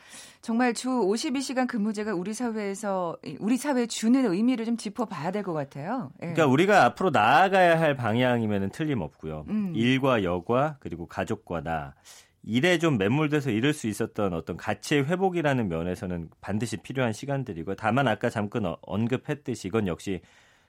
정말 0.43 0.75
주 0.75 0.88
52시간 0.88 1.67
근무제가 1.67 2.14
우리 2.14 2.35
사회에서 2.35 3.17
우리 3.38 3.57
사회에 3.57 3.87
주는 3.87 4.25
의미를 4.26 4.64
좀 4.67 4.76
짚어 4.76 5.07
봐야 5.07 5.31
될 5.31 5.40
것 5.43 5.52
같아요. 5.55 6.11
예. 6.17 6.33
그러니까 6.33 6.47
우리가 6.47 6.85
앞으로 6.85 7.11
나아가야 7.11 7.81
할 7.81 7.97
방향이면 7.97 8.71
틀림없고요. 8.71 9.47
음. 9.49 9.73
일과 9.75 10.23
여과 10.23 10.76
그리고 10.81 11.07
가족과 11.07 11.62
나 11.62 11.95
일에 12.43 12.79
좀 12.79 12.99
매몰돼서 12.99 13.50
잃을 13.50 13.73
수 13.73 13.87
있었던 13.87 14.33
어떤 14.35 14.57
가치의 14.57 15.05
회복이라는 15.07 15.69
면에서는 15.69 16.31
반드시 16.40 16.76
필요한 16.79 17.12
시간들이고 17.12 17.75
다만 17.76 18.09
아까 18.09 18.29
잠깐 18.31 18.67
어, 18.67 18.76
언급했듯이 18.83 19.69
이건 19.69 19.87
역시 19.87 20.21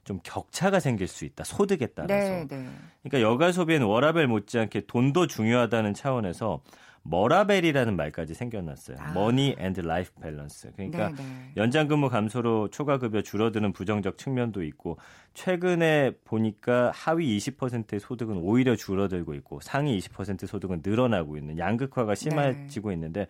좀 0.03 0.19
격차가 0.23 0.79
생길 0.79 1.07
수 1.07 1.25
있다. 1.25 1.43
소득에 1.43 1.87
따라서. 1.87 2.13
네, 2.13 2.47
네. 2.47 2.69
그러니까 3.03 3.29
여가 3.29 3.51
소비는 3.51 3.85
워라벨 3.85 4.27
못지않게 4.27 4.81
돈도 4.87 5.27
중요하다는 5.27 5.93
차원에서 5.93 6.61
머라벨이라는 7.03 7.95
말까지 7.95 8.33
생겨났어요. 8.33 8.97
아. 8.99 9.11
Money 9.11 9.55
and 9.59 9.81
Life 9.81 10.13
Balance. 10.21 10.69
그러니까 10.75 11.09
네네. 11.09 11.21
네. 11.21 11.51
연장 11.57 11.87
근무 11.87 12.09
감소로 12.09 12.69
초과 12.69 12.99
급여 12.99 13.21
줄어드는 13.21 13.73
부정적 13.73 14.17
측면도 14.17 14.63
있고 14.63 14.97
최근에 15.33 16.11
보니까 16.25 16.91
하위 16.93 17.37
20%의 17.37 17.99
소득은 17.99 18.37
오히려 18.37 18.75
줄어들고 18.75 19.33
있고 19.35 19.59
상위 19.61 19.97
20% 19.97 20.45
소득은 20.45 20.81
늘어나고 20.85 21.37
있는 21.37 21.57
양극화가 21.57 22.13
심해지고 22.15 22.89
네. 22.89 22.95
있는데 22.95 23.27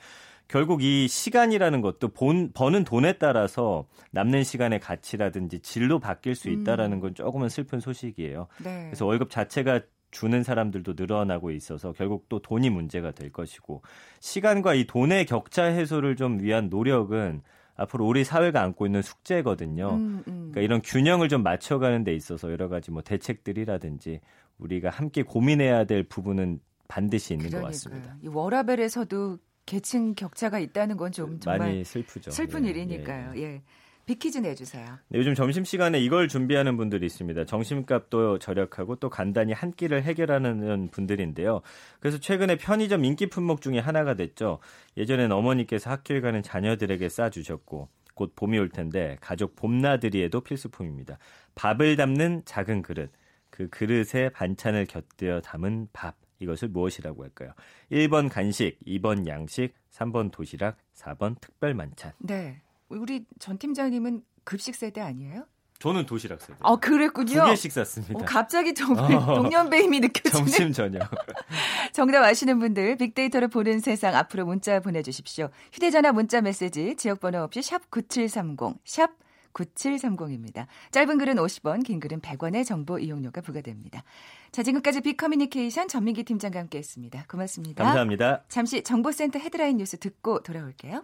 결국 0.52 0.84
이 0.84 1.08
시간이라는 1.08 1.80
것도 1.80 2.10
본, 2.10 2.52
버는 2.52 2.84
돈에 2.84 3.14
따라서 3.14 3.86
남는 4.12 4.44
시간의 4.44 4.82
가치라든지 4.82 5.62
질로 5.62 5.98
바뀔 6.00 6.36
수 6.36 6.50
있다라는 6.50 6.98
음. 6.98 7.00
건 7.00 7.16
조금은 7.16 7.48
슬픈 7.48 7.80
소식이에요. 7.80 8.48
네. 8.62 8.84
그래서 8.88 9.06
월급 9.06 9.30
자체가 9.30 9.80
주는 10.12 10.44
사람들도 10.44 10.96
늘어나고 10.98 11.52
있어서 11.52 11.94
결국 11.94 12.28
또 12.28 12.40
돈이 12.40 12.70
문제가 12.70 13.12
될 13.12 13.32
것이고 13.32 13.82
시간과 14.20 14.74
이 14.74 14.86
돈의 14.86 15.26
격차 15.26 15.64
해소를 15.64 16.18
좀 16.18 16.42
위한 16.42 16.68
노력은 16.68 17.44
앞으로 17.78 18.06
우리 18.06 18.26
사회가 18.26 18.62
안고 18.62 18.86
있는 18.88 19.02
숙제거든요. 19.02 19.92
음, 19.92 20.24
음. 20.28 20.50
그러니까 20.52 20.60
이런 20.60 20.82
균형을 20.82 21.30
좀 21.30 21.44
맞춰가는 21.44 22.04
데 22.04 22.14
있어서 22.14 22.52
여러 22.52 22.68
가지 22.68 22.92
뭐 22.92 23.02
대책들이라든지 23.02 24.20
우리가 24.58 24.90
함께 24.90 25.24
고민해야 25.24 25.86
될 25.86 26.04
부분은 26.04 26.60
반드시 26.90 27.36
있는 27.36 27.48
그러니까요. 27.48 27.62
것 27.62 27.68
같습니다. 27.72 28.18
이 28.22 28.28
워라벨에서도 28.28 29.38
계층 29.66 30.16
격차가 30.16 30.60
있다는 30.60 30.98
건 30.98 31.12
좀 31.12 31.40
정말 31.40 31.60
많이 31.60 31.84
슬프죠. 31.84 32.32
슬픈 32.32 32.66
예, 32.66 32.70
일이니까요. 32.70 33.34
예. 33.36 33.42
예. 33.42 33.62
빅퀴즈 34.06 34.40
내주세요. 34.40 34.98
네, 35.10 35.20
요즘 35.20 35.36
점심 35.36 35.64
시간에 35.64 36.00
이걸 36.00 36.28
준비하는 36.28 36.76
분들이 36.76 37.06
있습니다. 37.06 37.46
점심값도 37.46 38.40
절약하고 38.40 38.96
또 38.96 39.10
간단히 39.10 39.54
한 39.54 39.72
끼를 39.72 40.04
해결하는 40.04 40.90
분들인데요. 40.90 41.62
그래서 42.00 42.18
최근에 42.18 42.58
편의점 42.58 43.06
인기 43.06 43.28
품목 43.28 43.62
중에 43.62 43.80
하나가 43.80 44.16
됐죠. 44.16 44.60
예전엔 44.98 45.32
어머니께서 45.32 45.92
학교에 45.92 46.20
가는 46.20 46.42
자녀들에게 46.42 47.08
싸주셨고 47.08 47.90
곧 48.16 48.34
봄이 48.36 48.58
올 48.58 48.70
텐데 48.70 49.18
가족 49.22 49.56
봄나들이에도 49.56 50.42
필수품입니다. 50.42 51.18
밥을 51.56 51.96
담는 51.96 52.42
작은 52.46 52.82
그릇. 52.82 53.12
그 53.50 53.70
그릇에 53.70 54.30
반찬을 54.34 54.88
곁들여 54.88 55.42
담은 55.42 55.88
밥. 55.94 56.16
이것을 56.42 56.70
무엇이라고 56.70 57.24
할까요? 57.24 57.54
1번 57.92 58.30
간식, 58.30 58.78
2번 58.86 59.28
양식, 59.28 59.74
3번 59.92 60.32
도시락, 60.32 60.78
4번 60.96 61.40
특별 61.40 61.74
만찬. 61.74 62.14
네. 62.18 62.62
우리 62.90 63.26
전 63.40 63.58
팀장님은 63.58 64.24
급식 64.44 64.76
세대 64.76 65.00
아니에요? 65.02 65.46
저는 65.80 66.06
도시락 66.06 66.42
세대. 66.42 66.60
아, 66.62 66.76
그랬군요. 66.76 67.42
두 67.42 67.46
개씩 67.48 67.72
샀습니다. 67.72 68.20
어, 68.20 68.24
갑자기 68.26 68.74
정말 68.74 69.16
어, 69.16 69.34
동년배임이 69.42 70.00
느껴지네. 70.00 70.32
점심 70.32 70.72
저녁. 70.74 71.10
정답 71.94 72.24
아시는 72.24 72.60
분들 72.60 72.98
빅데이터를 72.98 73.48
보는 73.48 73.80
세상 73.80 74.16
앞으로 74.16 74.46
문자 74.46 74.80
보내주십시오. 74.80 75.50
휴대전화 75.74 76.12
문자 76.12 76.42
메시지 76.42 76.96
지역번호 76.96 77.40
없이 77.40 77.64
샵 77.64 77.90
9730, 77.90 78.80
샵 78.86 79.10
9730입니다. 79.54 80.68
짧은 80.92 81.18
글은 81.18 81.36
50원, 81.36 81.84
긴 81.84 82.00
글은 82.00 82.22
100원의 82.22 82.66
정보 82.66 83.00
이용료가 83.00 83.42
부과됩니다. 83.42 84.04
자, 84.52 84.64
지금까지 84.64 85.02
빅커뮤니케이션 85.02 85.88
전민기 85.88 86.24
팀장과 86.24 86.60
함께했습니다. 86.60 87.26
고맙습니다. 87.30 87.84
감사합니다. 87.84 88.44
잠시 88.50 88.84
정보센터 88.84 89.40
헤드라인 89.40 89.78
뉴스 89.78 89.98
듣고 89.98 90.42
돌아올게요. 90.44 91.04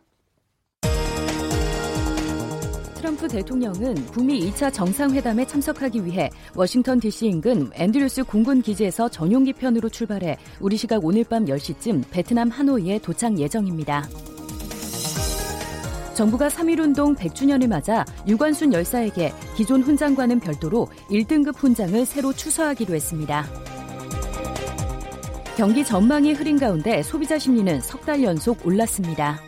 트럼프 2.98 3.28
대통령은 3.28 3.94
북미 4.12 4.40
2차 4.50 4.74
정상회담에 4.74 5.46
참석하기 5.46 6.04
위해 6.04 6.32
워싱턴 6.56 7.00
DC 7.00 7.28
인근 7.28 7.70
앤드류스 7.76 8.24
공군 8.24 8.64
기지에서 8.64 9.08
전용기 9.08 9.54
편으로 9.54 9.88
출발해 9.88 10.36
우리 10.60 10.78
시각 10.78 11.06
오늘 11.06 11.24
밤 11.24 11.46
10시쯤 11.46 12.10
베트남 12.10 12.50
하노이에 12.50 13.00
도착 13.00 13.38
예정입니다. 13.38 14.04
정부가 16.18 16.48
3.1운동 16.48 17.16
100주년을 17.16 17.68
맞아 17.68 18.04
유관순 18.26 18.74
열사에게 18.74 19.32
기존 19.56 19.84
훈장과는 19.84 20.40
별도로 20.40 20.88
1등급 21.12 21.56
훈장을 21.56 22.04
새로 22.08 22.34
추서하기로 22.34 22.96
했습니다. 22.96 23.46
경기 25.56 25.86
전망이 25.86 26.34
흐린 26.34 26.58
가운데 26.58 27.04
소비자 27.04 27.38
심리는 27.38 27.80
석 27.82 28.04
달 28.04 28.24
연속 28.24 28.66
올랐습니다. 28.66 29.40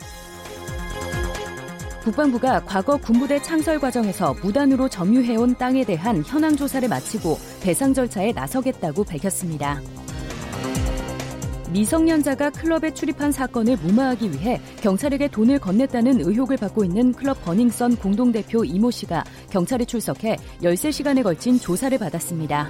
국방부가 2.04 2.64
과거 2.66 2.98
군부대 2.98 3.42
창설 3.42 3.80
과정에서 3.80 4.36
무단으로 4.44 4.90
점유해온 4.90 5.56
땅에 5.56 5.84
대한 5.84 6.24
현황 6.24 6.56
조사를 6.56 6.88
마치고 6.88 7.40
배상 7.64 7.96
절차에 7.96 8.32
나서겠다고 8.34 9.06
밝혔습니다. 9.06 9.82
미성년자가 11.72 12.50
클럽에 12.52 12.94
출입한 12.94 13.32
사건을 13.32 13.78
무마하기 13.78 14.32
위해 14.32 14.60
경찰에게 14.82 15.28
돈을 15.28 15.60
건넸다는 15.60 16.26
의혹을 16.26 16.58
받고 16.58 16.84
있는 16.84 17.14
클럽 17.14 17.44
버닝썬 17.44 17.98
공동대표 17.98 18.64
이모 18.64 18.90
씨가 18.92 19.24
경찰에 19.50 19.86
출석해 19.86 20.36
13시간에 20.62 21.24
걸친 21.24 21.60
조사를 21.60 21.98
받았습니다. 21.98 22.70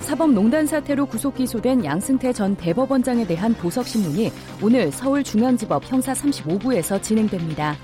사법농단 0.00 0.66
사태로 0.66 1.06
구속 1.06 1.34
기소된 1.34 1.84
양승태 1.84 2.32
전 2.34 2.54
대법원장에 2.56 3.26
대한 3.26 3.54
보석신문이 3.54 4.30
오늘 4.62 4.92
서울중앙지법 4.92 5.90
형사 5.90 6.12
35부에서 6.12 7.02
진행됩니다. 7.02 7.74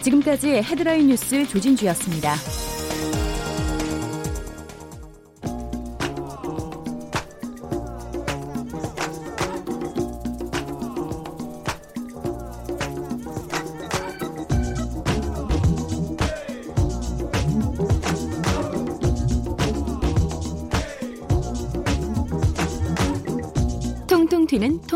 지금까지 0.00 0.54
헤드라인 0.54 1.08
뉴스 1.08 1.46
조진주였습니다. 1.46 2.34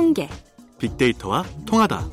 통계. 0.06 0.28
빅데이터와 0.78 1.44
통하다. 1.66 2.08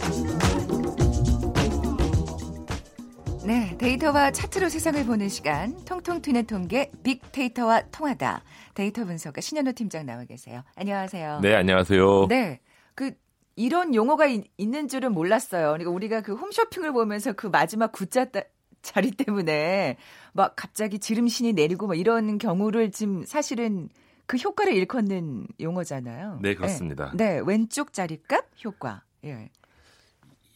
네, 3.45 3.77
데이터와 3.77 4.31
차트로 4.31 4.69
세상을 4.69 5.05
보는 5.05 5.29
시간 5.29 5.75
통통 5.85 6.23
튀는 6.23 6.47
통계 6.47 6.89
빅데이터와 7.03 7.83
통하다. 7.91 8.41
데이터 8.73 9.05
분석가 9.05 9.41
신현호 9.41 9.73
팀장 9.73 10.07
나와 10.07 10.23
계세요. 10.23 10.63
안녕하세요. 10.75 11.41
네, 11.41 11.53
안녕하세요. 11.53 12.25
네. 12.29 12.61
그 12.95 13.11
이런 13.55 13.93
용어가 13.93 14.25
있, 14.25 14.43
는 14.57 14.87
줄은 14.87 15.11
몰랐어요. 15.11 15.67
그러니까 15.67 15.91
우리가 15.91 16.21
그 16.21 16.33
홈쇼핑을 16.33 16.93
보면서 16.93 17.33
그 17.33 17.45
마지막 17.45 17.91
구자 17.91 18.25
자리 18.81 19.11
때문에 19.11 19.97
막 20.31 20.55
갑자기 20.55 20.97
지름신이 20.97 21.53
내리고 21.53 21.85
막 21.85 21.93
이런 21.93 22.39
경우를 22.39 22.89
지금 22.89 23.23
사실은 23.23 23.89
그 24.25 24.37
효과를 24.37 24.73
일컫는 24.73 25.47
용어잖아요. 25.59 26.39
네, 26.41 26.55
그렇습니다. 26.55 27.11
네, 27.15 27.35
네 27.35 27.41
왼쪽 27.45 27.93
자리값 27.93 28.45
효과. 28.63 29.03
예. 29.25 29.49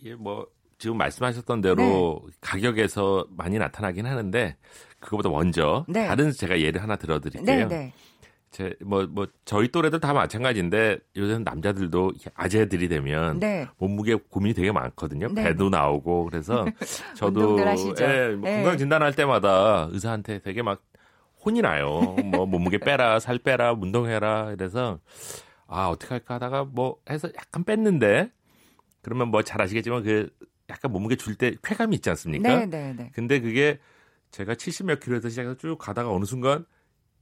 예, 0.04 0.16
뭐 0.16 0.48
지금 0.78 0.98
말씀하셨던 0.98 1.62
대로 1.62 2.22
네. 2.26 2.32
가격에서 2.42 3.28
많이 3.32 3.58
나타나긴 3.58 4.06
하는데 4.06 4.56
그거보다 5.00 5.30
먼저 5.30 5.86
네. 5.88 6.08
다른 6.08 6.32
제가 6.32 6.60
예를 6.60 6.82
하나 6.82 6.96
들어드릴게요. 6.96 7.68
네, 7.68 7.68
네. 7.68 7.94
제, 8.50 8.74
뭐, 8.82 9.06
뭐, 9.08 9.28
저희 9.44 9.68
또래들 9.68 10.00
다 10.00 10.14
마찬가지인데 10.14 11.00
요즘 11.18 11.44
남자들도 11.44 12.14
아재들이 12.34 12.88
되면 12.88 13.40
네. 13.40 13.68
몸무게 13.78 14.16
고민이 14.16 14.54
되게 14.54 14.72
많거든요. 14.72 15.28
네. 15.34 15.44
배도 15.44 15.70
나오고 15.70 16.26
그래서 16.26 16.66
저도 17.16 17.60
예, 17.60 18.30
뭐 18.36 18.50
네. 18.50 18.56
건강 18.56 18.78
진단할 18.78 19.14
때마다 19.14 19.90
의사한테 19.92 20.40
되게 20.40 20.62
막 20.62 20.82
혼이 21.46 21.62
나요. 21.62 22.16
뭐 22.26 22.46
몸무게 22.46 22.78
빼라, 22.80 23.20
살 23.20 23.38
빼라, 23.40 23.74
운동해라. 23.74 24.52
이래서 24.54 25.00
아 25.68 25.88
어떻게 25.88 26.14
할까 26.14 26.36
하다가 26.36 26.66
뭐 26.66 26.98
해서 27.10 27.30
약간 27.36 27.64
뺐는데 27.64 28.32
그러면 29.02 29.30
뭐 29.30 29.42
잘 29.44 29.62
아시겠지만 29.62 30.04
그 30.04 30.30
약간 30.70 30.92
몸무게 30.92 31.16
줄 31.16 31.36
때 31.36 31.56
쾌감이 31.64 31.96
있지 31.98 32.10
않습니까? 32.10 32.60
네, 32.60 32.66
네, 32.66 32.94
네. 32.94 33.12
근데 33.14 33.40
그게 33.40 33.80
제가 34.32 34.56
70 34.56 34.86
몇 34.88 35.00
킬로에서 35.00 35.30
시작해서 35.30 35.56
쭉 35.58 35.78
가다가 35.78 36.12
어느 36.12 36.26
순간 36.26 36.66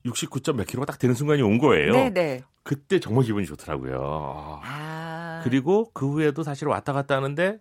69점 0.06 0.56
몇 0.56 0.66
킬로가 0.66 0.92
딱 0.92 1.00
되는 1.00 1.14
순간이 1.16 1.42
온 1.42 1.58
거예요. 1.60 1.92
네, 1.92 2.10
네. 2.12 2.42
그때 2.64 3.00
정말 3.00 3.26
기분이 3.26 3.46
좋더라고요. 3.46 4.60
아. 4.64 5.42
그리고 5.44 5.92
그 5.94 6.08
후에도 6.12 6.42
사실 6.42 6.68
왔다 6.68 6.94
갔다 6.94 7.16
하는데 7.16 7.60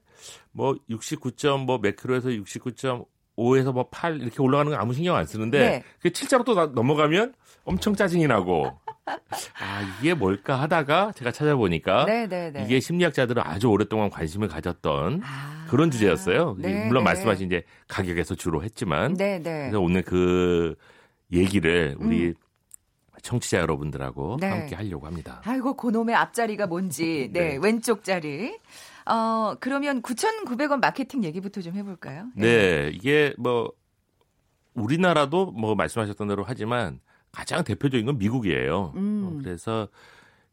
뭐 0.53 0.75
69점 0.89 1.65
뭐몇 1.67 1.97
킬로에서 1.97 2.29
69점 2.31 3.05
5에서 3.37 3.73
뭐 3.73 3.89
8 3.91 4.21
이렇게 4.21 4.41
올라가는 4.41 4.71
거 4.71 4.77
아무 4.77 4.93
신경 4.93 5.17
안 5.17 5.27
쓰는데 5.27 5.59
네. 5.59 5.85
그 6.01 6.11
7자로 6.11 6.45
또 6.45 6.55
넘어가면 6.55 7.35
엄청 7.65 7.95
짜증이 7.95 8.27
나고 8.27 8.79
아 9.07 9.97
이게 10.01 10.15
뭘까 10.15 10.61
하다가 10.61 11.13
제가 11.13 11.33
찾아보니까 11.33 12.05
네, 12.07 12.27
네, 12.27 12.51
네. 12.51 12.65
이게 12.65 12.81
심리학자들은 12.81 13.43
아주 13.45 13.69
오랫동안 13.69 14.11
관심을 14.11 14.49
가졌던 14.49 15.23
아, 15.25 15.67
그런 15.69 15.91
주제였어요. 15.91 16.57
네, 16.59 16.87
물론 16.87 17.03
네. 17.05 17.11
말씀하신 17.11 17.47
이제 17.47 17.65
가격에서 17.89 18.35
주로 18.35 18.63
했지만 18.63 19.17
그래서 19.17 19.81
오늘 19.81 20.03
그 20.03 20.75
얘기를 21.33 21.97
우리 21.99 22.29
음. 22.29 22.35
청취자 23.23 23.59
여러분들하고 23.59 24.39
함께 24.43 24.77
하려고 24.77 25.07
합니다. 25.07 25.41
아이고 25.45 25.75
고놈의 25.75 26.15
앞자리가 26.15 26.67
뭔지 26.67 27.31
네, 27.33 27.59
왼쪽 27.61 28.05
자리 28.05 28.59
어, 29.07 29.55
그러면 29.61 30.01
9,900원 30.03 30.81
마케팅 30.81 31.25
얘기부터 31.25 31.61
좀 31.61 31.75
해볼까요? 31.75 32.31
네. 32.35 32.47
네, 32.47 32.91
이게 32.95 33.35
뭐, 33.39 33.73
우리나라도 34.75 35.53
뭐 35.53 35.75
말씀하셨던 35.75 36.29
대로 36.29 36.45
하지만 36.47 37.01
가장 37.33 37.63
대표적인 37.65 38.07
건 38.07 38.19
미국이에요. 38.19 38.93
음. 38.97 39.25
어, 39.25 39.39
그래서 39.43 39.89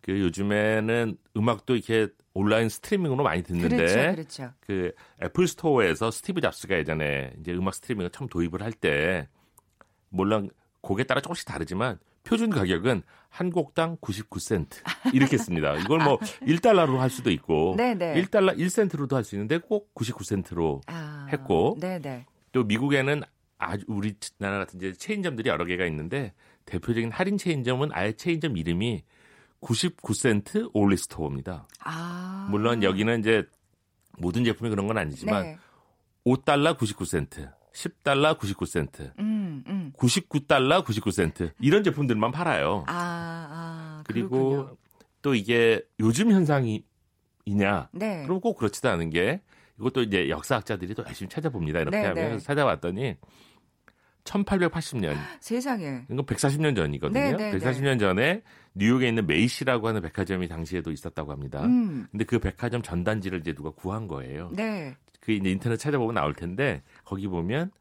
그 0.01 0.19
요즘에는 0.19 1.17
음악도 1.37 1.75
이렇게 1.75 2.07
온라인 2.33 2.69
스트리밍으로 2.69 3.23
많이 3.23 3.43
듣는데 3.43 3.75
그렇죠, 3.75 3.95
그렇죠. 4.15 4.53
그 4.61 4.91
애플 5.21 5.47
스토어에서 5.47 6.11
스티브 6.11 6.41
잡스가 6.41 6.77
예전에 6.77 7.33
이제 7.39 7.53
음악 7.53 7.75
스트리밍을 7.75 8.09
처음 8.11 8.27
도입을 8.29 8.61
할 8.63 8.71
때 8.73 9.27
물론 10.09 10.49
곡에 10.81 11.03
따라 11.03 11.21
조금씩 11.21 11.45
다르지만 11.47 11.99
표준 12.23 12.49
가격은 12.49 13.01
한 13.29 13.49
곡당 13.49 13.97
99센트 13.97 14.77
이렇게 15.13 15.37
씁니다. 15.37 15.75
이걸 15.75 16.03
뭐 16.03 16.17
1달러로 16.41 16.97
할 16.97 17.09
수도 17.09 17.31
있고 17.31 17.75
네네. 17.77 18.21
1달러 18.21 18.57
1센트로도 18.57 19.13
할 19.13 19.23
수 19.23 19.35
있는데 19.35 19.57
꼭 19.57 19.93
99센트로 19.95 20.81
아, 20.87 21.27
했고 21.31 21.77
네네. 21.79 22.25
또 22.51 22.63
미국에는 22.63 23.21
아주 23.57 23.85
우리나라 23.87 24.59
같은 24.59 24.79
이제 24.79 24.93
체인점들이 24.93 25.49
여러 25.49 25.65
개가 25.65 25.85
있는데 25.85 26.33
대표적인 26.65 27.11
할인 27.11 27.37
체인점은 27.37 27.89
아예 27.93 28.11
체인점 28.13 28.57
이름이 28.57 29.03
99센트 29.61 30.69
올리스토어입니다. 30.73 31.67
아. 31.83 32.47
물론 32.49 32.83
여기는 32.83 33.19
이제 33.19 33.43
모든 34.17 34.43
제품이 34.43 34.69
그런 34.69 34.87
건 34.87 34.97
아니지만 34.97 35.43
네. 35.43 35.57
5달러 36.25 36.77
99센트, 36.77 37.51
10달러 37.73 38.37
99센트, 38.37 38.99
음, 39.19 39.19
음. 39.19 39.30
99달러 39.97 40.84
99센트 40.84 41.51
이런 41.60 41.84
제품들만 41.84 42.32
팔아요. 42.32 42.84
아, 42.88 43.47
아 43.49 44.04
그리고 44.06 44.49
그렇군요. 44.49 44.77
또 45.21 45.36
이게 45.36 45.82
요즘 45.99 46.32
현상이냐? 46.32 46.84
네. 47.93 48.23
그럼 48.23 48.39
꼭 48.39 48.58
그렇지도 48.58 48.89
않은 48.89 49.10
게 49.10 49.41
이것도 49.80 50.04
이제 50.04 50.30
역사학자들이 50.30 50.93
또 50.93 51.04
열심히 51.06 51.30
찾아봅니다. 51.30 51.80
이렇게 51.80 51.97
네, 51.97 52.06
하면 52.08 52.32
네. 52.34 52.39
찾아봤더니 52.39 53.17
1880년. 54.23 55.15
세상에. 55.39 56.04
이거 56.10 56.21
140년 56.23 56.75
전이거든요. 56.75 57.38
네, 57.38 57.51
네, 57.51 57.58
140년 57.58 57.99
전에 57.99 58.43
뉴욕에 58.75 59.08
있는 59.08 59.25
메이시라고 59.25 59.88
하는 59.88 60.01
백화점이 60.01 60.47
당시에도 60.47 60.91
있었다고 60.91 61.32
합니다. 61.32 61.63
음. 61.63 62.08
근데 62.12 62.23
그 62.25 62.39
백화점 62.39 62.82
전단지를 62.82 63.39
이제 63.39 63.54
누가 63.54 63.71
구한 63.71 64.08
거예요. 64.08 64.51
네. 64.56 64.95
그 65.19 65.32
이제 65.32 65.49
인터넷 65.49 65.77
찾아보면 65.77 66.15
나올 66.15 66.34
텐데 66.34 66.84
거기 67.04 67.27
보면 67.27 67.71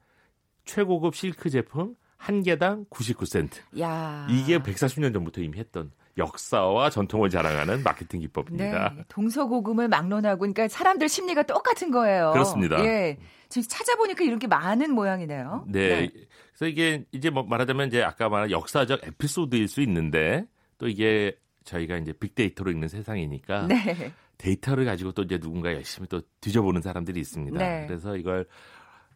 최고급 0.65 1.15
실크 1.15 1.51
제품 1.51 1.95
한 2.21 2.43
개당 2.43 2.85
99센트. 2.91 3.81
야. 3.81 4.27
이게 4.29 4.59
140년 4.59 5.15
전부터 5.15 5.41
이미 5.41 5.59
했던 5.59 5.91
역사와 6.19 6.91
전통을 6.91 7.31
자랑하는 7.31 7.83
마케팅 7.83 8.21
기법입니다. 8.21 8.93
네, 8.95 9.05
동서고금을 9.09 9.89
막론하고 9.89 10.41
그러니까 10.41 10.69
사람들 10.69 11.09
심리가 11.09 11.43
똑같은 11.43 11.91
거예요. 11.91 12.33
그렇습니다. 12.33 12.85
예. 12.85 13.17
지금 13.49 13.67
찾아보니까 13.67 14.23
이렇게 14.25 14.47
많은 14.47 14.93
모양이네요. 14.93 15.65
네. 15.69 15.89
네. 15.89 16.11
그래서 16.53 16.67
이게 16.67 17.07
이제 17.11 17.31
뭐 17.31 17.43
말하자면 17.45 17.89
이제 17.89 18.03
아까 18.03 18.29
말한 18.29 18.51
역사적 18.51 19.01
에피소드일 19.03 19.67
수 19.67 19.81
있는데 19.81 20.45
또 20.77 20.89
이게 20.89 21.35
저희가 21.65 21.97
이제 21.97 22.13
빅데이터로 22.13 22.71
읽는 22.71 22.89
세상이니까 22.89 23.67
네. 23.67 24.13
데이터를 24.37 24.85
가지고 24.85 25.13
또 25.13 25.23
이제 25.23 25.39
누군가 25.39 25.73
열심히 25.73 26.07
또 26.07 26.21
뒤져보는 26.43 26.83
사람들이 26.83 27.19
있습니다. 27.19 27.59
네. 27.59 27.87
그래서 27.87 28.15
이걸 28.17 28.47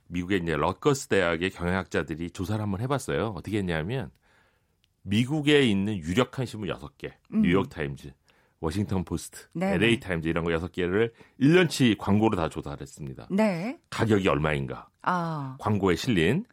미국의 0.09 0.41
이제 0.43 0.57
러커스 0.57 1.09
대학의 1.09 1.51
경영학자들이 1.51 2.31
조사를 2.31 2.61
한번 2.63 2.81
해봤어요. 2.81 3.29
어떻게 3.37 3.59
했냐면 3.59 4.11
미국에 5.03 5.63
있는 5.63 5.97
유력한 5.97 6.47
신문 6.47 6.69
6개, 6.71 7.13
음. 7.33 7.43
뉴욕 7.43 7.69
타임즈, 7.69 8.13
워싱턴 8.61 9.05
포스트, 9.05 9.47
네 9.53 9.75
LA 9.75 10.01
타임즈 10.01 10.29
이런 10.29 10.45
거 10.45 10.51
6개를 10.51 11.13
1년치 11.41 11.99
광고로 11.99 12.37
다 12.37 12.49
조사를 12.49 12.81
했습니다. 12.81 13.29
네. 13.31 13.79
가격이 13.91 14.29
얼마인가? 14.29 14.89
아. 15.03 15.57
광고에 15.61 15.97
실린 15.97 16.45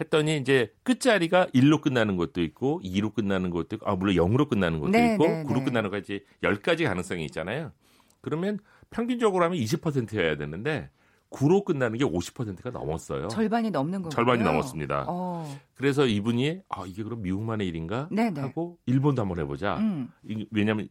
했더니 0.00 0.38
이제 0.38 0.74
끝자리가 0.82 1.46
1로 1.54 1.80
끝나는 1.80 2.16
것도 2.16 2.42
있고 2.42 2.80
2로 2.82 3.14
끝나는 3.14 3.50
것도 3.50 3.76
있고 3.76 3.88
아 3.88 3.94
물론 3.94 4.16
0으로 4.16 4.48
끝나는 4.48 4.80
것도 4.80 4.90
네, 4.90 5.14
있고 5.14 5.26
네, 5.26 5.44
9로 5.44 5.58
네. 5.58 5.64
끝나는 5.64 5.90
거지 5.90 6.24
10가지 6.42 6.84
가능성이 6.84 7.24
있잖아요. 7.26 7.72
그러면 8.20 8.58
평균적으로 8.90 9.44
하면 9.44 9.58
20%여야 9.58 10.36
되는데 10.36 10.90
9로 11.34 11.64
끝나는 11.64 11.98
게 11.98 12.04
50%가 12.04 12.70
넘었어요. 12.70 13.28
절반이 13.28 13.70
넘는 13.70 14.02
거예요. 14.02 14.10
절반이 14.10 14.44
넘었습니다. 14.44 15.06
어. 15.08 15.58
그래서 15.74 16.06
이분이 16.06 16.60
아 16.68 16.84
이게 16.86 17.02
그럼 17.02 17.22
미국만의 17.22 17.66
일인가 17.66 18.08
네네. 18.10 18.40
하고 18.40 18.78
일본도 18.86 19.22
한번 19.22 19.40
해보자. 19.40 19.76
음. 19.78 20.10
왜냐하면 20.50 20.88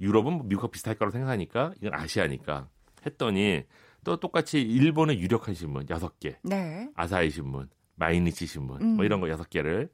유럽은 0.00 0.32
뭐 0.32 0.46
미국과 0.46 0.68
비슷할 0.70 0.96
거라고 0.96 1.12
생각하니까 1.12 1.72
이건 1.80 1.94
아시아니까 1.94 2.68
했더니 3.04 3.64
또 4.04 4.16
똑같이 4.16 4.60
일본의 4.62 5.20
유력한 5.20 5.54
신문 5.54 5.86
6개, 5.86 6.36
네. 6.42 6.90
아사히 6.96 7.30
신문, 7.30 7.68
마이니치 7.96 8.46
신문 8.46 8.80
음. 8.82 8.88
뭐 8.96 9.04
이런 9.04 9.20
거 9.20 9.26
6개를 9.26 9.90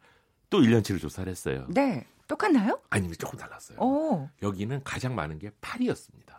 또 0.49 0.61
1년치를 0.61 1.01
조사를 1.01 1.29
했어요. 1.31 1.67
네. 1.69 2.07
똑같나요? 2.27 2.81
아니, 2.91 3.11
조금 3.17 3.39
달랐어요. 3.39 3.79
오. 3.79 4.29
여기는 4.43 4.83
가장 4.85 5.15
많은 5.15 5.39
게 5.39 5.51
8이었습니다. 5.63 6.35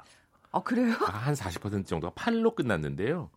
아, 0.52 0.62
그래요? 0.62 0.94
한 0.94 1.34
40% 1.34 1.86
정도가 1.86 2.14
8로 2.14 2.56
끝났는데요. 2.56 3.30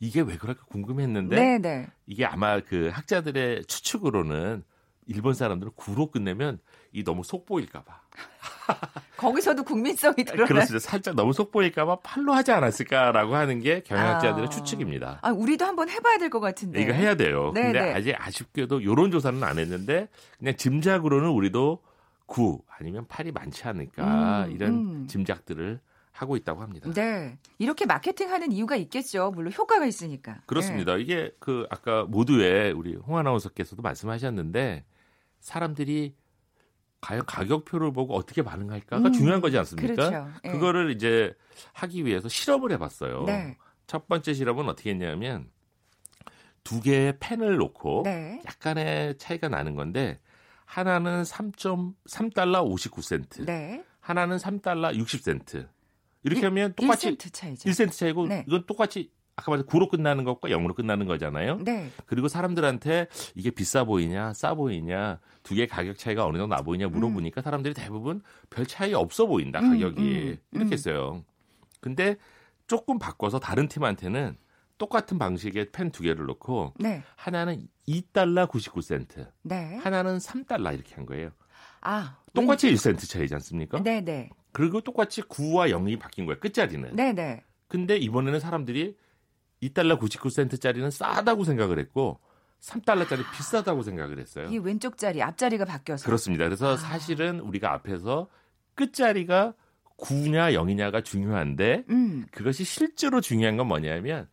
이게 0.00 0.20
왜 0.20 0.36
그럴까 0.36 0.64
궁금했는데 0.66 1.36
네네. 1.36 1.58
네. 1.58 1.86
이게 2.06 2.24
아마 2.24 2.60
그 2.60 2.90
학자들의 2.92 3.64
추측으로는 3.66 4.62
일본 5.06 5.34
사람들은 5.34 5.72
구로 5.76 6.10
끝내면 6.10 6.58
이 6.92 7.04
너무 7.04 7.22
속보일까봐. 7.24 8.00
거기서도 9.16 9.62
국민성이 9.64 10.24
드러나. 10.24 10.46
그렇습니다. 10.46 10.78
살짝 10.88 11.14
너무 11.14 11.32
속보일까봐 11.32 12.00
팔로 12.00 12.32
하지 12.32 12.52
않았을까라고 12.52 13.34
하는 13.36 13.60
게 13.60 13.80
경영학자들의 13.82 14.46
아. 14.46 14.50
추측입니다. 14.50 15.18
아, 15.22 15.30
우리도 15.30 15.64
한번 15.64 15.88
해봐야 15.88 16.18
될 16.18 16.30
것 16.30 16.40
같은데. 16.40 16.80
이거 16.82 16.92
해야 16.92 17.14
돼요. 17.14 17.52
네네. 17.52 17.72
근데 17.72 17.80
네. 17.80 17.94
아직 17.94 18.14
아쉽게도 18.18 18.80
이런 18.80 19.10
조사는 19.10 19.42
안 19.42 19.58
했는데 19.58 20.08
그냥 20.38 20.56
짐작으로는 20.56 21.28
우리도 21.30 21.82
구 22.26 22.62
아니면 22.78 23.06
팔이 23.06 23.32
많지 23.32 23.64
않을까 23.68 24.46
음, 24.46 24.52
이런 24.52 24.72
음. 24.72 25.06
짐작들을 25.06 25.80
하고 26.14 26.36
있다고 26.36 26.62
합니다. 26.62 26.88
네. 26.94 27.36
이렇게 27.58 27.86
마케팅하는 27.86 28.52
이유가 28.52 28.76
있겠죠. 28.76 29.32
물론 29.34 29.52
효과가 29.52 29.84
있으니까. 29.84 30.40
그렇습니다. 30.46 30.94
네. 30.94 31.02
이게 31.02 31.34
그 31.40 31.66
아까 31.70 32.04
모두의 32.04 32.72
우리 32.72 32.94
홍 32.94 33.18
아나운서께서도 33.18 33.82
말씀하셨는데 33.82 34.84
사람들이 35.40 36.14
과연 37.00 37.26
가격표를 37.26 37.92
보고 37.92 38.14
어떻게 38.14 38.42
반응할까가 38.42 39.08
음, 39.08 39.12
중요한 39.12 39.40
거지 39.40 39.58
않습니까? 39.58 39.94
그렇죠. 39.94 40.28
네. 40.44 40.52
그거를 40.52 40.92
이제 40.92 41.34
하기 41.72 42.06
위해서 42.06 42.28
실험을 42.28 42.70
해봤어요. 42.72 43.24
네. 43.24 43.58
첫 43.88 44.06
번째 44.06 44.32
실험은 44.32 44.68
어떻게 44.68 44.90
했냐면 44.90 45.50
두 46.62 46.80
개의 46.80 47.18
펜을 47.18 47.56
놓고 47.56 48.02
네. 48.04 48.40
약간의 48.46 49.18
차이가 49.18 49.48
나는 49.48 49.74
건데 49.74 50.20
하나는 50.64 51.24
3.3달러 51.24 52.64
59센트, 52.72 53.44
네. 53.44 53.84
하나는 53.98 54.36
3달러 54.36 54.96
60센트. 54.96 55.66
이렇게 56.24 56.40
1, 56.40 56.46
하면 56.46 56.72
똑같이 56.74 57.10
1센트 57.10 57.32
차이죠. 57.32 57.70
1센트 57.70 57.92
차이고 57.92 58.26
네. 58.26 58.44
이건 58.48 58.64
똑같이 58.66 59.12
아까 59.36 59.50
말한 59.50 59.66
9로 59.66 59.90
끝나는 59.90 60.22
것과 60.24 60.48
0으로 60.48 60.74
끝나는 60.74 61.06
거잖아요. 61.06 61.58
네. 61.64 61.90
그리고 62.06 62.28
사람들한테 62.28 63.08
이게 63.34 63.50
비싸 63.50 63.82
보이냐, 63.84 64.32
싸 64.32 64.54
보이냐, 64.54 65.18
두 65.42 65.54
개 65.56 65.66
가격 65.66 65.98
차이가 65.98 66.24
어느 66.24 66.38
정도 66.38 66.54
나 66.54 66.62
보이냐 66.62 66.86
물어보니까 66.88 67.40
음. 67.40 67.42
사람들이 67.42 67.74
대부분 67.74 68.22
별 68.50 68.64
차이 68.66 68.94
없어 68.94 69.26
보인다, 69.26 69.58
음, 69.60 69.70
가격이. 69.70 70.00
음, 70.00 70.38
음, 70.38 70.56
이렇게 70.56 70.72
했어요. 70.72 71.24
근데 71.80 72.16
조금 72.66 72.98
바꿔서 72.98 73.38
다른 73.40 73.66
팀한테는 73.68 74.36
똑같은 74.78 75.18
방식의 75.18 75.70
펜 75.72 75.90
두 75.90 76.02
개를 76.04 76.26
놓고 76.26 76.74
네. 76.78 77.02
하나는 77.16 77.66
2달러 77.88 78.48
99센트, 78.48 79.28
네. 79.42 79.76
하나는 79.82 80.18
3달러 80.18 80.72
이렇게 80.74 80.94
한 80.94 81.06
거예요. 81.06 81.30
아, 81.80 82.18
똑같이 82.32 82.68
왠지... 82.68 82.88
1센트 82.88 83.08
차이지 83.08 83.34
않습니까? 83.34 83.82
네, 83.82 84.00
네. 84.00 84.30
그리고 84.54 84.80
똑같이 84.80 85.20
9와 85.20 85.68
0이 85.70 85.98
바뀐 85.98 86.26
거예요. 86.26 86.38
끝자리는. 86.38 86.94
네, 86.94 87.12
네. 87.12 87.42
근데 87.66 87.96
이번에는 87.96 88.38
사람들이 88.38 88.96
2달러 89.60 89.98
99센트짜리는 89.98 90.90
싸다고 90.92 91.42
생각을 91.42 91.80
했고 91.80 92.20
3달러짜리 92.60 93.28
비싸다고 93.32 93.82
생각을 93.82 94.20
했어요. 94.20 94.48
이 94.48 94.58
왼쪽 94.58 94.96
자리, 94.96 95.20
앞자리가 95.20 95.64
바뀌어서. 95.64 96.06
그렇습니다. 96.06 96.44
그래서 96.44 96.74
아. 96.74 96.76
사실은 96.76 97.40
우리가 97.40 97.72
앞에서 97.72 98.28
끝자리가 98.76 99.54
9냐 99.98 100.54
0이냐가 100.54 101.04
중요한데 101.04 101.84
음. 101.90 102.24
그것이 102.30 102.62
실제로 102.62 103.20
중요한 103.20 103.56
건 103.56 103.66
뭐냐면 103.66 104.28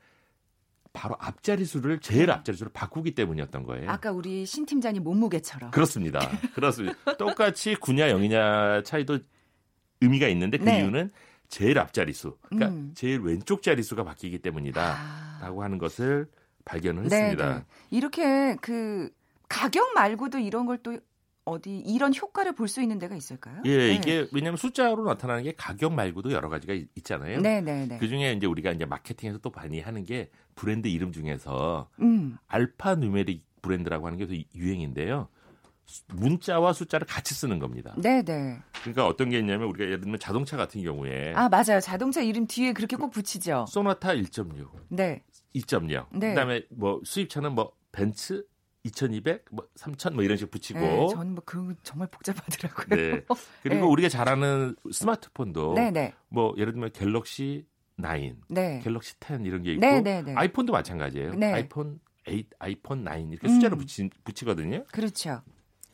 바로 0.93 1.15
앞자리 1.19 1.65
수를 1.65 1.99
제일 1.99 2.27
네. 2.27 2.34
앞자리 2.34 2.57
수를 2.57 2.71
바꾸기 2.71 3.15
때문이었던 3.15 3.63
거예요. 3.63 3.89
아까 3.89 4.12
우리 4.12 4.45
신 4.45 4.67
팀장님 4.67 5.03
몸무게처럼. 5.03 5.71
그렇습니다. 5.71 6.19
그렇습니다. 6.53 7.17
똑같이 7.17 7.73
9냐 7.75 8.13
0이냐 8.13 8.86
차이도 8.86 9.19
의미가 10.01 10.27
있는데 10.27 10.57
그 10.57 10.65
네. 10.65 10.79
이유는 10.79 11.09
제일 11.47 11.79
앞자리수, 11.79 12.37
그러니까 12.43 12.69
음. 12.69 12.91
제일 12.95 13.19
왼쪽 13.19 13.61
자리수가 13.61 14.03
바뀌기 14.03 14.39
때문이다라고 14.39 15.61
아. 15.61 15.65
하는 15.65 15.77
것을 15.77 16.27
발견을 16.65 17.07
네, 17.07 17.15
했습니다. 17.15 17.55
네. 17.59 17.65
이렇게 17.89 18.55
그 18.61 19.09
가격 19.49 19.93
말고도 19.93 20.39
이런 20.39 20.65
걸 20.65 20.77
또 20.83 20.97
어디 21.43 21.77
이런 21.79 22.13
효과를 22.15 22.53
볼 22.53 22.67
수 22.67 22.81
있는 22.81 22.99
데가 22.99 23.15
있을까요? 23.15 23.61
예, 23.65 23.77
네. 23.77 23.93
이게 23.95 24.27
왜냐하면 24.31 24.57
숫자로 24.57 25.03
나타나는 25.03 25.43
게 25.43 25.53
가격 25.57 25.93
말고도 25.93 26.31
여러 26.31 26.49
가지가 26.49 26.73
있잖아요. 26.95 27.41
네, 27.41 27.61
네, 27.61 27.87
네. 27.87 27.97
그 27.97 28.07
중에 28.07 28.33
이제 28.33 28.45
우리가 28.45 28.71
이제 28.71 28.85
마케팅에서 28.85 29.39
또 29.39 29.49
많이 29.49 29.79
하는 29.81 30.03
게 30.03 30.29
브랜드 30.55 30.87
이름 30.87 31.11
중에서 31.11 31.89
음. 31.99 32.37
알파 32.47 32.95
누메릭 32.95 33.43
브랜드라고 33.61 34.05
하는 34.05 34.19
게 34.19 34.45
유행인데요. 34.55 35.27
문자와 36.08 36.74
숫자를 36.74 37.06
같이 37.06 37.34
쓰는 37.34 37.60
겁니다. 37.60 37.94
네, 37.98 38.22
네. 38.22 38.60
그러니까 38.82 39.08
어떤 39.08 39.30
게 39.30 39.39
있냐면 39.39 39.67
우리가 39.70 39.86
예를 39.86 40.02
들면 40.02 40.20
자동차 40.20 40.58
같은 40.58 40.82
경우에 40.82 41.34
아, 41.36 41.50
맞아요. 41.50 41.80
자동차 41.82 42.22
이름 42.22 42.48
뒤에 42.48 42.74
그렇게 42.74 42.96
꼭 42.96 43.12
붙이죠. 43.12 43.65
소나타 43.67 44.13
1.6. 44.13 44.67
네. 44.89 45.24
2.0. 45.56 46.06
네. 46.13 46.30
그다음에 46.30 46.63
뭐 46.70 47.02
수입차는 47.04 47.54
뭐 47.54 47.74
벤츠 47.91 48.46
2200, 48.84 49.46
뭐 49.52 49.67
3000, 49.76 50.15
뭐 50.15 50.24
이런 50.24 50.38
식으로 50.38 50.50
붙이고. 50.50 50.80
네, 50.80 51.08
저는 51.12 51.36
뭐그 51.36 51.76
정말 51.84 52.08
복잡하더라고요. 52.10 52.88
네. 52.89 53.22
그리고 53.62 53.86
네. 53.86 53.91
우리가 53.91 54.10
잘 54.10 54.28
아는 54.28 54.76
스마트폰도 54.91 55.74
네, 55.76 55.91
네. 55.91 56.13
뭐 56.30 56.56
예를 56.58 56.74
들면 56.74 56.91
갤럭시 56.94 57.65
9, 58.02 58.36
네. 58.50 58.80
갤럭시 58.84 59.13
10 59.20 59.46
이런 59.46 59.62
게 59.62 59.74
있고 59.74 59.82
네, 59.82 60.02
네, 60.02 60.24
네. 60.24 60.34
아이폰도 60.36 60.74
마찬가지예요. 60.74 61.36
네. 61.36 61.54
아이폰 61.54 62.00
8, 62.26 62.44
아이폰 62.60 63.06
9 63.06 63.12
이렇게 63.32 63.48
숫자를 63.48 63.78
음. 63.78 63.80
붙이, 63.80 64.10
붙이거든요. 64.24 64.86
그렇죠. 64.91 65.41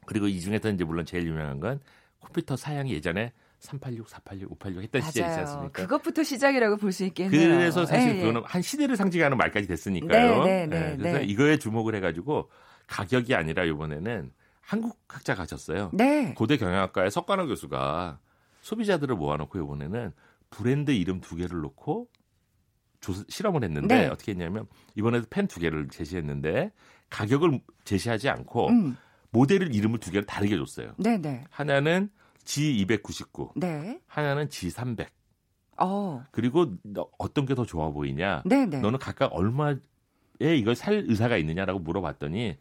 그리고 0.08 0.28
이 0.28 0.40
중에서 0.42 0.70
이제 0.72 0.84
물론 0.84 1.06
제일 1.06 1.28
유명한 1.28 1.60
건 1.60 1.80
컴퓨터 2.20 2.56
사양이 2.56 2.92
예전에 2.94 3.32
386, 3.60 4.10
486, 4.10 4.52
586 4.54 4.84
했던 4.84 5.00
맞아요. 5.02 5.12
시절이 5.12 5.28
있지 5.30 5.40
않습니까? 5.40 5.82
그것부터 5.84 6.24
시작이라고 6.24 6.78
볼 6.78 6.92
수 6.92 7.04
있겠네요. 7.06 7.56
그래서 7.58 7.86
사실 7.86 8.10
예, 8.12 8.16
예. 8.16 8.20
그거는 8.22 8.42
한 8.46 8.62
시대를 8.62 8.96
상징하는 8.96 9.38
말까지 9.38 9.68
됐으니까요. 9.68 10.44
네, 10.44 10.66
네, 10.66 10.80
네, 10.80 10.90
네, 10.92 10.98
그래서 10.98 11.22
이거에 11.22 11.58
주목을 11.58 11.94
해가지고 11.96 12.50
가격이 12.88 13.36
아니라 13.36 13.64
이번에는 13.66 14.32
한국 14.62 15.00
학자 15.08 15.36
가셨어요. 15.36 15.92
네. 15.94 16.34
고대 16.36 16.58
경영학과의 16.58 17.12
석관호 17.12 17.48
교수가 17.48 18.20
소비자들을 18.62 19.16
모아놓고 19.16 19.60
이번에는 19.60 20.12
브랜드 20.50 20.92
이름 20.92 21.20
두 21.22 21.36
개를 21.36 21.60
놓고 21.62 22.08
조사, 23.00 23.24
실험을 23.28 23.64
했는데 23.64 24.02
네. 24.02 24.08
어떻게 24.08 24.32
했냐면 24.32 24.68
이번에도 24.96 25.26
펜 25.30 25.48
두 25.48 25.60
개를 25.60 25.88
제시했는데 25.90 26.72
가격을 27.10 27.60
제시하지 27.86 28.30
않고 28.30 28.70
음. 28.70 28.98
모델을 29.32 29.74
이름을 29.74 30.00
두 30.00 30.12
개를 30.12 30.26
다르게 30.26 30.56
줬어요. 30.58 30.94
네네. 30.98 31.18
네. 31.18 31.44
하나는 31.50 32.10
G299, 32.44 33.52
네. 33.56 34.00
하나는 34.08 34.48
G300. 34.48 35.08
어. 35.80 36.24
그리고 36.32 36.74
어떤 37.18 37.46
게 37.46 37.54
더 37.54 37.66
좋아 37.66 37.90
보이냐? 37.92 38.42
네네. 38.46 38.66
네. 38.68 38.80
너는 38.82 39.00
각각 39.00 39.28
얼마에 39.34 39.76
이걸 40.40 40.76
살 40.76 41.04
의사가 41.08 41.38
있느냐라고 41.38 41.80
물어봤더니 41.80 42.58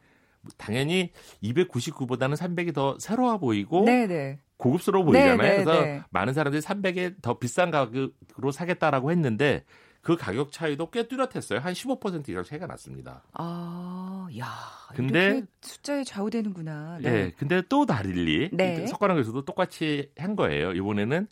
당연히 0.58 1.12
299보다는 1.42 2.36
300이 2.36 2.74
더 2.74 2.96
새로워 2.98 3.38
보이고 3.38 3.84
네네. 3.84 4.38
고급스러워 4.58 5.04
보이잖아요. 5.04 5.36
네네. 5.36 5.64
그래서 5.64 6.04
많은 6.10 6.32
사람들이 6.32 6.62
300에 6.62 7.16
더 7.22 7.38
비싼 7.38 7.70
가격으로 7.70 8.52
사겠다라고 8.52 9.10
했는데 9.10 9.64
그 10.06 10.16
가격 10.16 10.52
차이도 10.52 10.90
꽤 10.90 11.08
뚜렷했어요. 11.08 11.58
한 11.58 11.72
15% 11.72 12.28
이상 12.28 12.44
차이가 12.44 12.68
났습니다. 12.68 13.24
아, 13.32 14.28
야. 14.38 14.46
근데 14.94 15.42
숫자에 15.62 16.04
좌우되는구나. 16.04 16.98
네. 17.02 17.10
네 17.10 17.32
근데 17.36 17.60
또 17.68 17.86
다르리 17.86 18.50
네. 18.52 18.86
석관학에서도 18.86 19.44
똑같이 19.44 20.08
한 20.16 20.36
거예요. 20.36 20.70
이번에는 20.70 21.26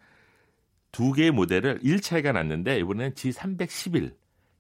두 0.91 1.13
개의 1.13 1.31
모델을 1.31 1.79
1 1.83 2.01
차이가 2.01 2.33
났는데 2.33 2.81
이번에는 2.81 3.15
G311, 3.15 4.13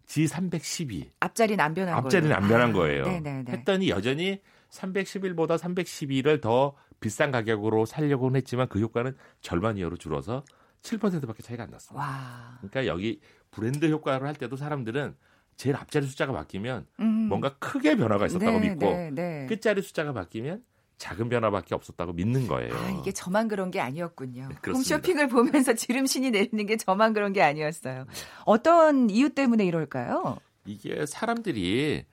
G312. 0.07 1.09
앞자리는 1.19 1.65
안 1.65 1.75
변한 1.75 1.95
거예요. 1.95 2.07
앞자리는 2.07 2.37
안 2.37 2.49
변한 2.49 2.71
아, 2.71 2.73
거예요. 2.73 3.05
네네네. 3.07 3.51
했더니 3.51 3.89
여전히 3.89 4.41
311보다 4.71 5.59
312를 5.59 6.41
더 6.41 6.77
비싼 7.01 7.33
가격으로 7.33 7.85
살려고는 7.85 8.37
했지만 8.37 8.69
그 8.69 8.79
효과는 8.79 9.17
절반 9.41 9.77
이하로 9.77 9.97
줄어서 9.97 10.45
7%밖에 10.85 11.43
차이가 11.43 11.65
안 11.65 11.71
났어요. 11.71 11.99
와. 11.99 12.59
그러니까 12.59 12.87
여기 12.87 13.21
브랜드 13.51 13.91
효과를 13.91 14.27
할 14.27 14.35
때도 14.35 14.57
사람들은 14.57 15.17
제일 15.57 15.77
앞자리 15.77 16.07
숫자가 16.07 16.33
바뀌면 16.33 16.87
음. 17.01 17.07
뭔가 17.29 17.57
크게 17.59 17.97
변화가 17.97 18.27
있었다고 18.27 18.61
네, 18.61 18.71
믿고 18.71 18.91
네, 18.91 19.11
네. 19.11 19.47
끝자리 19.49 19.83
숫자가 19.83 20.13
바뀌면 20.13 20.63
작은 20.99 21.29
변화밖에 21.29 21.75
없었다고 21.75 22.13
믿는 22.13 22.47
거예요. 22.47 22.75
아, 22.75 22.91
이게 23.01 23.13
저만 23.13 23.49
그런 23.49 23.71
게 23.71 23.81
아니었군요. 23.81 24.49
네, 24.49 24.71
홈쇼핑을 24.71 25.29
보면서 25.29 25.75
지름신이 25.75 26.31
내리는 26.31 26.67
게 26.67 26.77
저만 26.77 27.13
그런 27.13 27.33
게 27.33 27.43
아니었어요. 27.43 28.07
어떤 28.45 29.11
이유 29.11 29.31
때문에 29.31 29.65
이럴까요? 29.65 30.39
이게 30.67 31.05
사람들이 31.07 32.05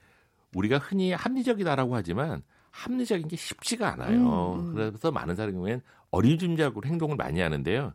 우리가 0.56 0.78
흔히 0.78 1.14
합리적이다라고 1.14 1.96
하지만 1.96 2.44
합리적인 2.72 3.28
게 3.28 3.36
쉽지가 3.36 3.94
않아요. 3.94 4.54
음, 4.54 4.70
음. 4.70 4.74
그래서 4.74 5.12
많은 5.12 5.36
사람 5.36 5.54
경우에는 5.54 5.82
어림짐작으로 6.12 6.88
행동을 6.88 7.16
많이 7.16 7.40
하는데요. 7.40 7.94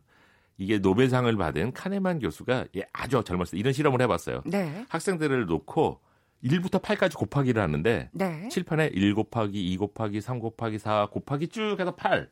이게 0.57 0.79
노벨상을 0.79 1.35
받은 1.35 1.73
카네만 1.73 2.19
교수가 2.19 2.65
예, 2.77 2.83
아주 2.91 3.23
젊었을 3.23 3.51
때 3.51 3.57
이런 3.59 3.73
실험을 3.73 4.01
해봤어요. 4.01 4.41
네. 4.45 4.85
학생들을 4.89 5.45
놓고 5.45 6.01
1부터 6.43 6.81
8까지 6.81 7.15
곱하기를 7.15 7.61
하는데 7.61 8.09
네. 8.11 8.49
칠판에 8.49 8.87
1 8.87 9.15
곱하기 9.15 9.71
2 9.71 9.77
곱하기 9.77 10.21
3 10.21 10.39
곱하기 10.39 10.79
4 10.79 11.07
곱하기 11.11 11.47
쭉 11.49 11.77
해서 11.79 11.95
8 11.95 12.29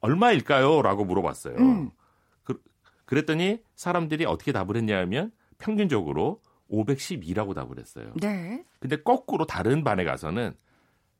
얼마일까요? 0.00 0.80
라고 0.82 1.04
물어봤어요. 1.04 1.56
음. 1.56 1.90
그, 2.42 2.60
그랬더니 3.04 3.62
사람들이 3.74 4.24
어떻게 4.24 4.52
답을 4.52 4.76
했냐면 4.76 5.30
평균적으로 5.58 6.40
512라고 6.70 7.54
답을 7.54 7.78
했어요. 7.78 8.12
네. 8.20 8.64
근데 8.78 8.96
거꾸로 8.96 9.46
다른 9.46 9.84
반에 9.84 10.04
가서는 10.04 10.54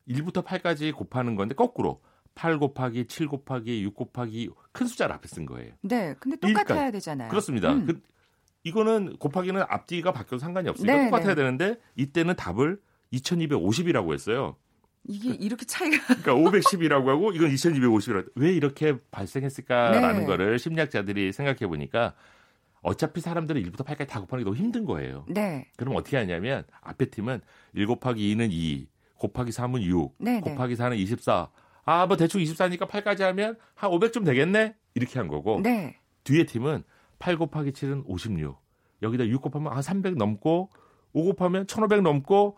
1부터 0.09 0.45
8까지 0.45 0.95
곱하는 0.95 1.37
건데 1.37 1.55
거꾸로 1.55 2.01
8 2.41 2.59
곱하기 2.59 3.05
7 3.05 3.29
곱하기 3.29 3.83
6 3.83 3.95
곱하기 3.95 4.49
큰 4.73 4.87
숫자를 4.87 5.15
앞에 5.15 5.29
쓴 5.29 5.45
거예요. 5.45 5.75
네. 5.83 6.15
근데 6.19 6.39
똑같아야 6.39 6.89
1까지. 6.89 6.93
되잖아요. 6.93 7.29
그렇습니다. 7.29 7.71
음. 7.71 7.85
그, 7.85 8.01
이거는 8.65 9.19
곱하기는 9.19 9.63
앞뒤가 9.69 10.13
바뀌어도 10.13 10.39
상관이 10.39 10.71
없으니까 10.71 10.97
네, 10.97 11.05
똑같아야 11.05 11.35
네. 11.35 11.35
되는데 11.35 11.77
이때는 11.97 12.37
답을 12.37 12.81
2250이라고 13.13 14.15
했어요. 14.15 14.57
이게 15.07 15.35
이렇게 15.35 15.67
차이가 15.67 15.99
그러니까 16.23 16.33
510이라고 16.33 17.07
하고 17.09 17.31
이건 17.33 17.51
2250이라고 17.51 18.33
왜 18.37 18.53
이렇게 18.55 18.97
발생했을까라는 19.11 20.21
네. 20.21 20.27
거를 20.27 20.59
심리학자들이 20.59 21.33
생각해 21.33 21.67
보니까 21.67 22.15
어차피 22.81 23.21
사람들은 23.21 23.63
1부터 23.65 23.85
8까지 23.85 24.09
다 24.09 24.19
곱하는 24.19 24.45
게 24.45 24.51
너무 24.51 24.57
힘든 24.57 24.87
거예요. 24.87 25.27
네. 25.29 25.67
그럼 25.77 25.95
어떻게 25.95 26.17
하냐면 26.17 26.65
앞에 26.81 27.11
팀은 27.11 27.43
1 27.75 27.87
곱하기 27.87 28.35
2는 28.35 28.49
2, 28.51 28.89
곱하기 29.17 29.51
3은 29.51 29.83
6, 29.83 30.15
네, 30.21 30.41
곱하기 30.41 30.77
4는 30.77 30.97
24. 30.97 31.51
아, 31.91 32.07
뭐 32.07 32.17
대충 32.17 32.41
24니까 32.41 32.89
8까지 32.89 33.23
하면 33.23 33.57
한 33.75 33.91
500좀 33.91 34.25
되겠네? 34.25 34.77
이렇게 34.95 35.19
한 35.19 35.27
거고. 35.27 35.61
네. 35.61 35.99
뒤에 36.23 36.45
팀은 36.45 36.85
8 37.19 37.37
곱하기 37.37 37.73
7은 37.73 38.05
56. 38.07 38.57
여기다 39.03 39.27
6 39.27 39.43
곱하면 39.43 39.73
아, 39.73 39.83
300 39.83 40.17
넘고 40.17 40.71
5 41.13 41.25
곱하면 41.25 41.67
1500 41.67 42.03
넘고 42.03 42.57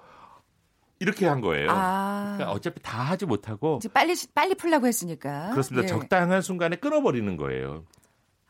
이렇게 0.99 1.27
한 1.27 1.41
거예요. 1.41 1.69
아. 1.71 2.35
그러니까 2.37 2.53
어차피 2.53 2.81
다 2.83 3.01
하지 3.03 3.25
못하고 3.25 3.79
이제 3.81 3.89
빨리 3.89 4.15
빨리 4.35 4.55
풀라고 4.55 4.87
했으니까. 4.87 5.51
그렇습니다. 5.51 5.85
예. 5.85 5.89
적당한 5.89 6.43
순간에 6.43 6.77
끊어버리는 6.77 7.37
거예요. 7.39 7.85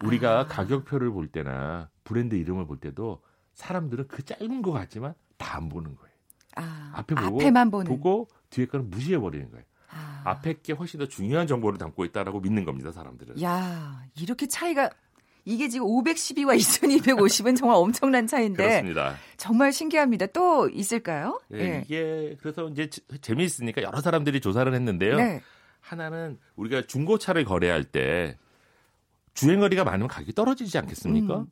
우리가 0.03 0.41
아. 0.41 0.47
가격표를 0.47 1.13
볼 1.13 1.29
때나 1.29 1.91
브랜드 2.03 2.35
이름을 2.35 2.67
볼 2.67 2.79
때도 2.79 3.23
사람들은 3.55 4.09
그 4.09 4.25
짧은 4.25 4.63
것 4.63 4.73
같지만 4.73 5.15
다 5.39 5.57
안 5.57 5.69
보는 5.69 5.95
거예요. 5.97 6.13
아. 6.57 6.93
앞에 6.97 7.15
보고 7.15 7.37
앞에만 7.41 7.71
보는. 7.71 7.87
보고 7.91 8.29
뒤에 8.51 8.67
거는 8.67 8.91
무시해 8.91 9.19
버리는 9.19 9.49
거예요. 9.51 9.65
아. 10.25 10.31
앞에 10.31 10.55
게 10.63 10.73
훨씬 10.73 10.99
더 11.01 11.07
중요한 11.07 11.47
정보를 11.47 11.79
담고 11.79 12.05
있다라고 12.07 12.41
믿는 12.41 12.65
겁니다, 12.65 12.93
사람들은. 12.93 13.43
야, 13.43 14.03
이렇게 14.17 14.47
차이가 14.47 14.91
이게 15.45 15.69
지금 15.69 15.87
512와 15.87 16.57
2250은 16.57 17.57
정말 17.57 17.77
엄청난 17.77 18.27
차이인데 18.27 18.63
그렇습니다. 18.63 19.17
정말 19.37 19.73
신기합니다. 19.73 20.27
또 20.27 20.69
있을까요? 20.69 21.41
네, 21.49 21.59
네. 21.59 21.83
이게 21.85 22.37
그래서 22.41 22.69
이제 22.69 22.89
재미있으니까 23.21 23.83
여러 23.83 24.01
사람들이 24.01 24.41
조사를 24.41 24.73
했는데요. 24.73 25.17
네. 25.17 25.43
하나는 25.81 26.39
우리가 26.55 26.83
중고차를 26.87 27.45
거래할 27.45 27.85
때 27.85 28.39
주행거리가 29.35 29.83
많으면 29.83 30.09
가격이 30.09 30.33
떨어지지 30.33 30.79
않겠습니까? 30.79 31.41
음. 31.41 31.47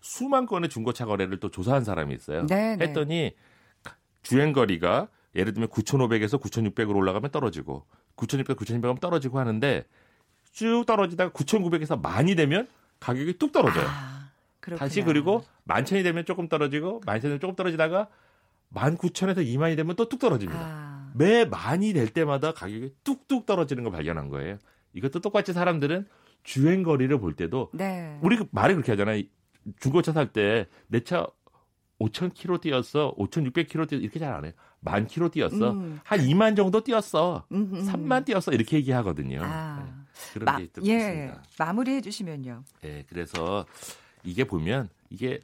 수만 0.00 0.46
건의 0.46 0.68
중고차 0.68 1.06
거래를 1.06 1.40
또 1.40 1.50
조사한 1.50 1.84
사람이 1.84 2.14
있어요. 2.14 2.46
네, 2.46 2.76
네. 2.76 2.86
했더니 2.86 3.34
주행거리가 4.22 5.08
예를 5.34 5.52
들면 5.54 5.70
9,500에서 5.70 6.40
9,600으로 6.40 6.96
올라가면 6.96 7.30
떨어지고 7.30 7.86
9,600, 8.20 8.56
9,200하면 8.56 9.00
떨어지고 9.00 9.38
하는데 9.38 9.84
쭉 10.52 10.84
떨어지다가 10.86 11.30
9,900에서 11.32 12.00
많이 12.00 12.34
되면 12.34 12.68
가격이 13.00 13.38
뚝 13.38 13.52
떨어져요. 13.52 13.86
아, 13.88 14.30
다시 14.76 15.02
그리고 15.02 15.42
만천이 15.64 16.02
되면 16.02 16.24
조금 16.24 16.48
떨어지고 16.48 17.00
만천이 17.06 17.30
되면 17.30 17.40
조금 17.40 17.56
떨어지다가 17.56 18.08
만 18.68 18.96
구천에서 18.96 19.42
이만이 19.42 19.74
되면 19.76 19.96
또 19.96 20.08
뚝 20.08 20.18
떨어집니다. 20.18 20.60
아. 20.62 21.10
매 21.14 21.44
만이 21.44 21.92
될 21.92 22.08
때마다 22.08 22.52
가격이 22.52 22.94
뚝뚝 23.04 23.46
떨어지는 23.46 23.82
걸 23.84 23.92
발견한 23.92 24.28
거예요. 24.28 24.58
이것도 24.92 25.20
똑같이 25.20 25.52
사람들은 25.52 26.06
주행 26.44 26.82
거리를 26.82 27.18
볼 27.18 27.34
때도 27.34 27.70
네. 27.72 28.18
우리 28.22 28.36
그 28.36 28.46
말이 28.50 28.74
그렇게 28.74 28.92
하잖아요. 28.92 29.22
중고차 29.80 30.12
살 30.12 30.32
때 30.32 30.66
내 30.88 31.00
차 31.00 31.26
5,000km 32.00 32.60
뛰었어, 32.60 33.14
5,600km 33.16 33.88
뛰었어 33.88 33.96
이렇게 34.02 34.18
잘 34.18 34.32
안 34.32 34.44
해요. 34.44 34.52
만 34.80 35.06
킬로 35.06 35.28
뛰었어. 35.28 35.72
음. 35.72 36.00
한 36.04 36.20
2만 36.20 36.56
정도 36.56 36.82
뛰었어. 36.82 37.44
음흠. 37.52 37.86
3만 37.86 38.24
뛰었어. 38.24 38.52
이렇게 38.52 38.76
얘기하거든요. 38.78 39.42
아. 39.44 39.84
네. 39.84 39.92
그런 40.32 40.44
마, 40.46 40.56
게 40.56 40.64
있습니다. 40.64 40.92
예, 40.94 41.32
마무리해 41.58 42.00
주시면요. 42.00 42.64
예, 42.84 43.04
그래서 43.08 43.66
이게 44.22 44.44
보면 44.44 44.88
이게 45.10 45.40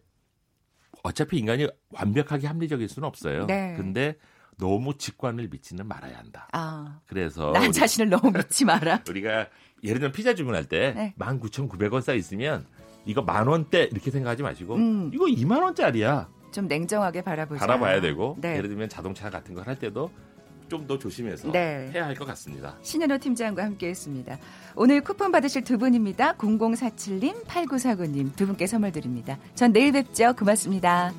어차피 1.03 1.39
인간이 1.39 1.67
완벽하게 1.91 2.47
합리적일 2.47 2.89
수는 2.89 3.07
없어요. 3.07 3.47
네. 3.47 3.75
근데 3.77 4.17
너무 4.59 4.97
직관을 4.97 5.49
믿지는 5.49 5.87
말아야 5.87 6.19
한다. 6.19 6.49
아, 6.53 7.01
그래서 7.07 7.53
나 7.53 7.71
자신을 7.71 8.09
너무 8.09 8.31
믿지 8.31 8.65
마라. 8.65 9.03
우리가 9.09 9.49
예를 9.83 10.01
들면 10.01 10.13
피자 10.13 10.35
주문할 10.35 10.65
때 10.65 10.93
네. 10.95 11.15
19,900원 11.19 12.01
쌓여 12.03 12.17
있으면 12.17 12.67
이거 13.05 13.23
만 13.23 13.47
원대 13.47 13.85
이렇게 13.85 14.11
생각하지 14.11 14.43
마시고 14.43 14.75
음. 14.77 15.11
이거 15.15 15.27
2만 15.27 15.63
원짜리야. 15.63 16.29
좀 16.53 16.67
냉정하게 16.69 17.23
바라보자. 17.23 17.61
바라봐야 17.61 18.01
되고 18.01 18.37
네. 18.41 18.57
예를 18.57 18.69
들면 18.69 18.89
자동차 18.89 19.29
같은 19.31 19.55
걸 19.55 19.67
할 19.67 19.77
때도 19.79 20.11
좀 20.69 20.87
더 20.89 20.99
조심해서 20.99 21.53
네. 21.53 21.91
해야 21.95 22.07
할 22.07 22.15
것 22.17 22.25
같습니다. 22.27 22.77
신현호 22.83 23.19
팀장과 23.19 23.63
함께했습니다. 23.65 24.37
오늘 24.75 25.01
쿠폰 25.01 25.31
받으실 25.31 25.63
두 25.63 25.79
분입니다. 25.79 26.35
0047님, 26.35 27.45
8949님 27.45 28.35
두 28.35 28.47
분께 28.47 28.67
선물 28.67 28.91
드립니다. 28.91 29.39
전 29.55 29.73
내일 29.73 29.93
뵙죠. 29.93 30.35
고맙습니다. 30.35 31.13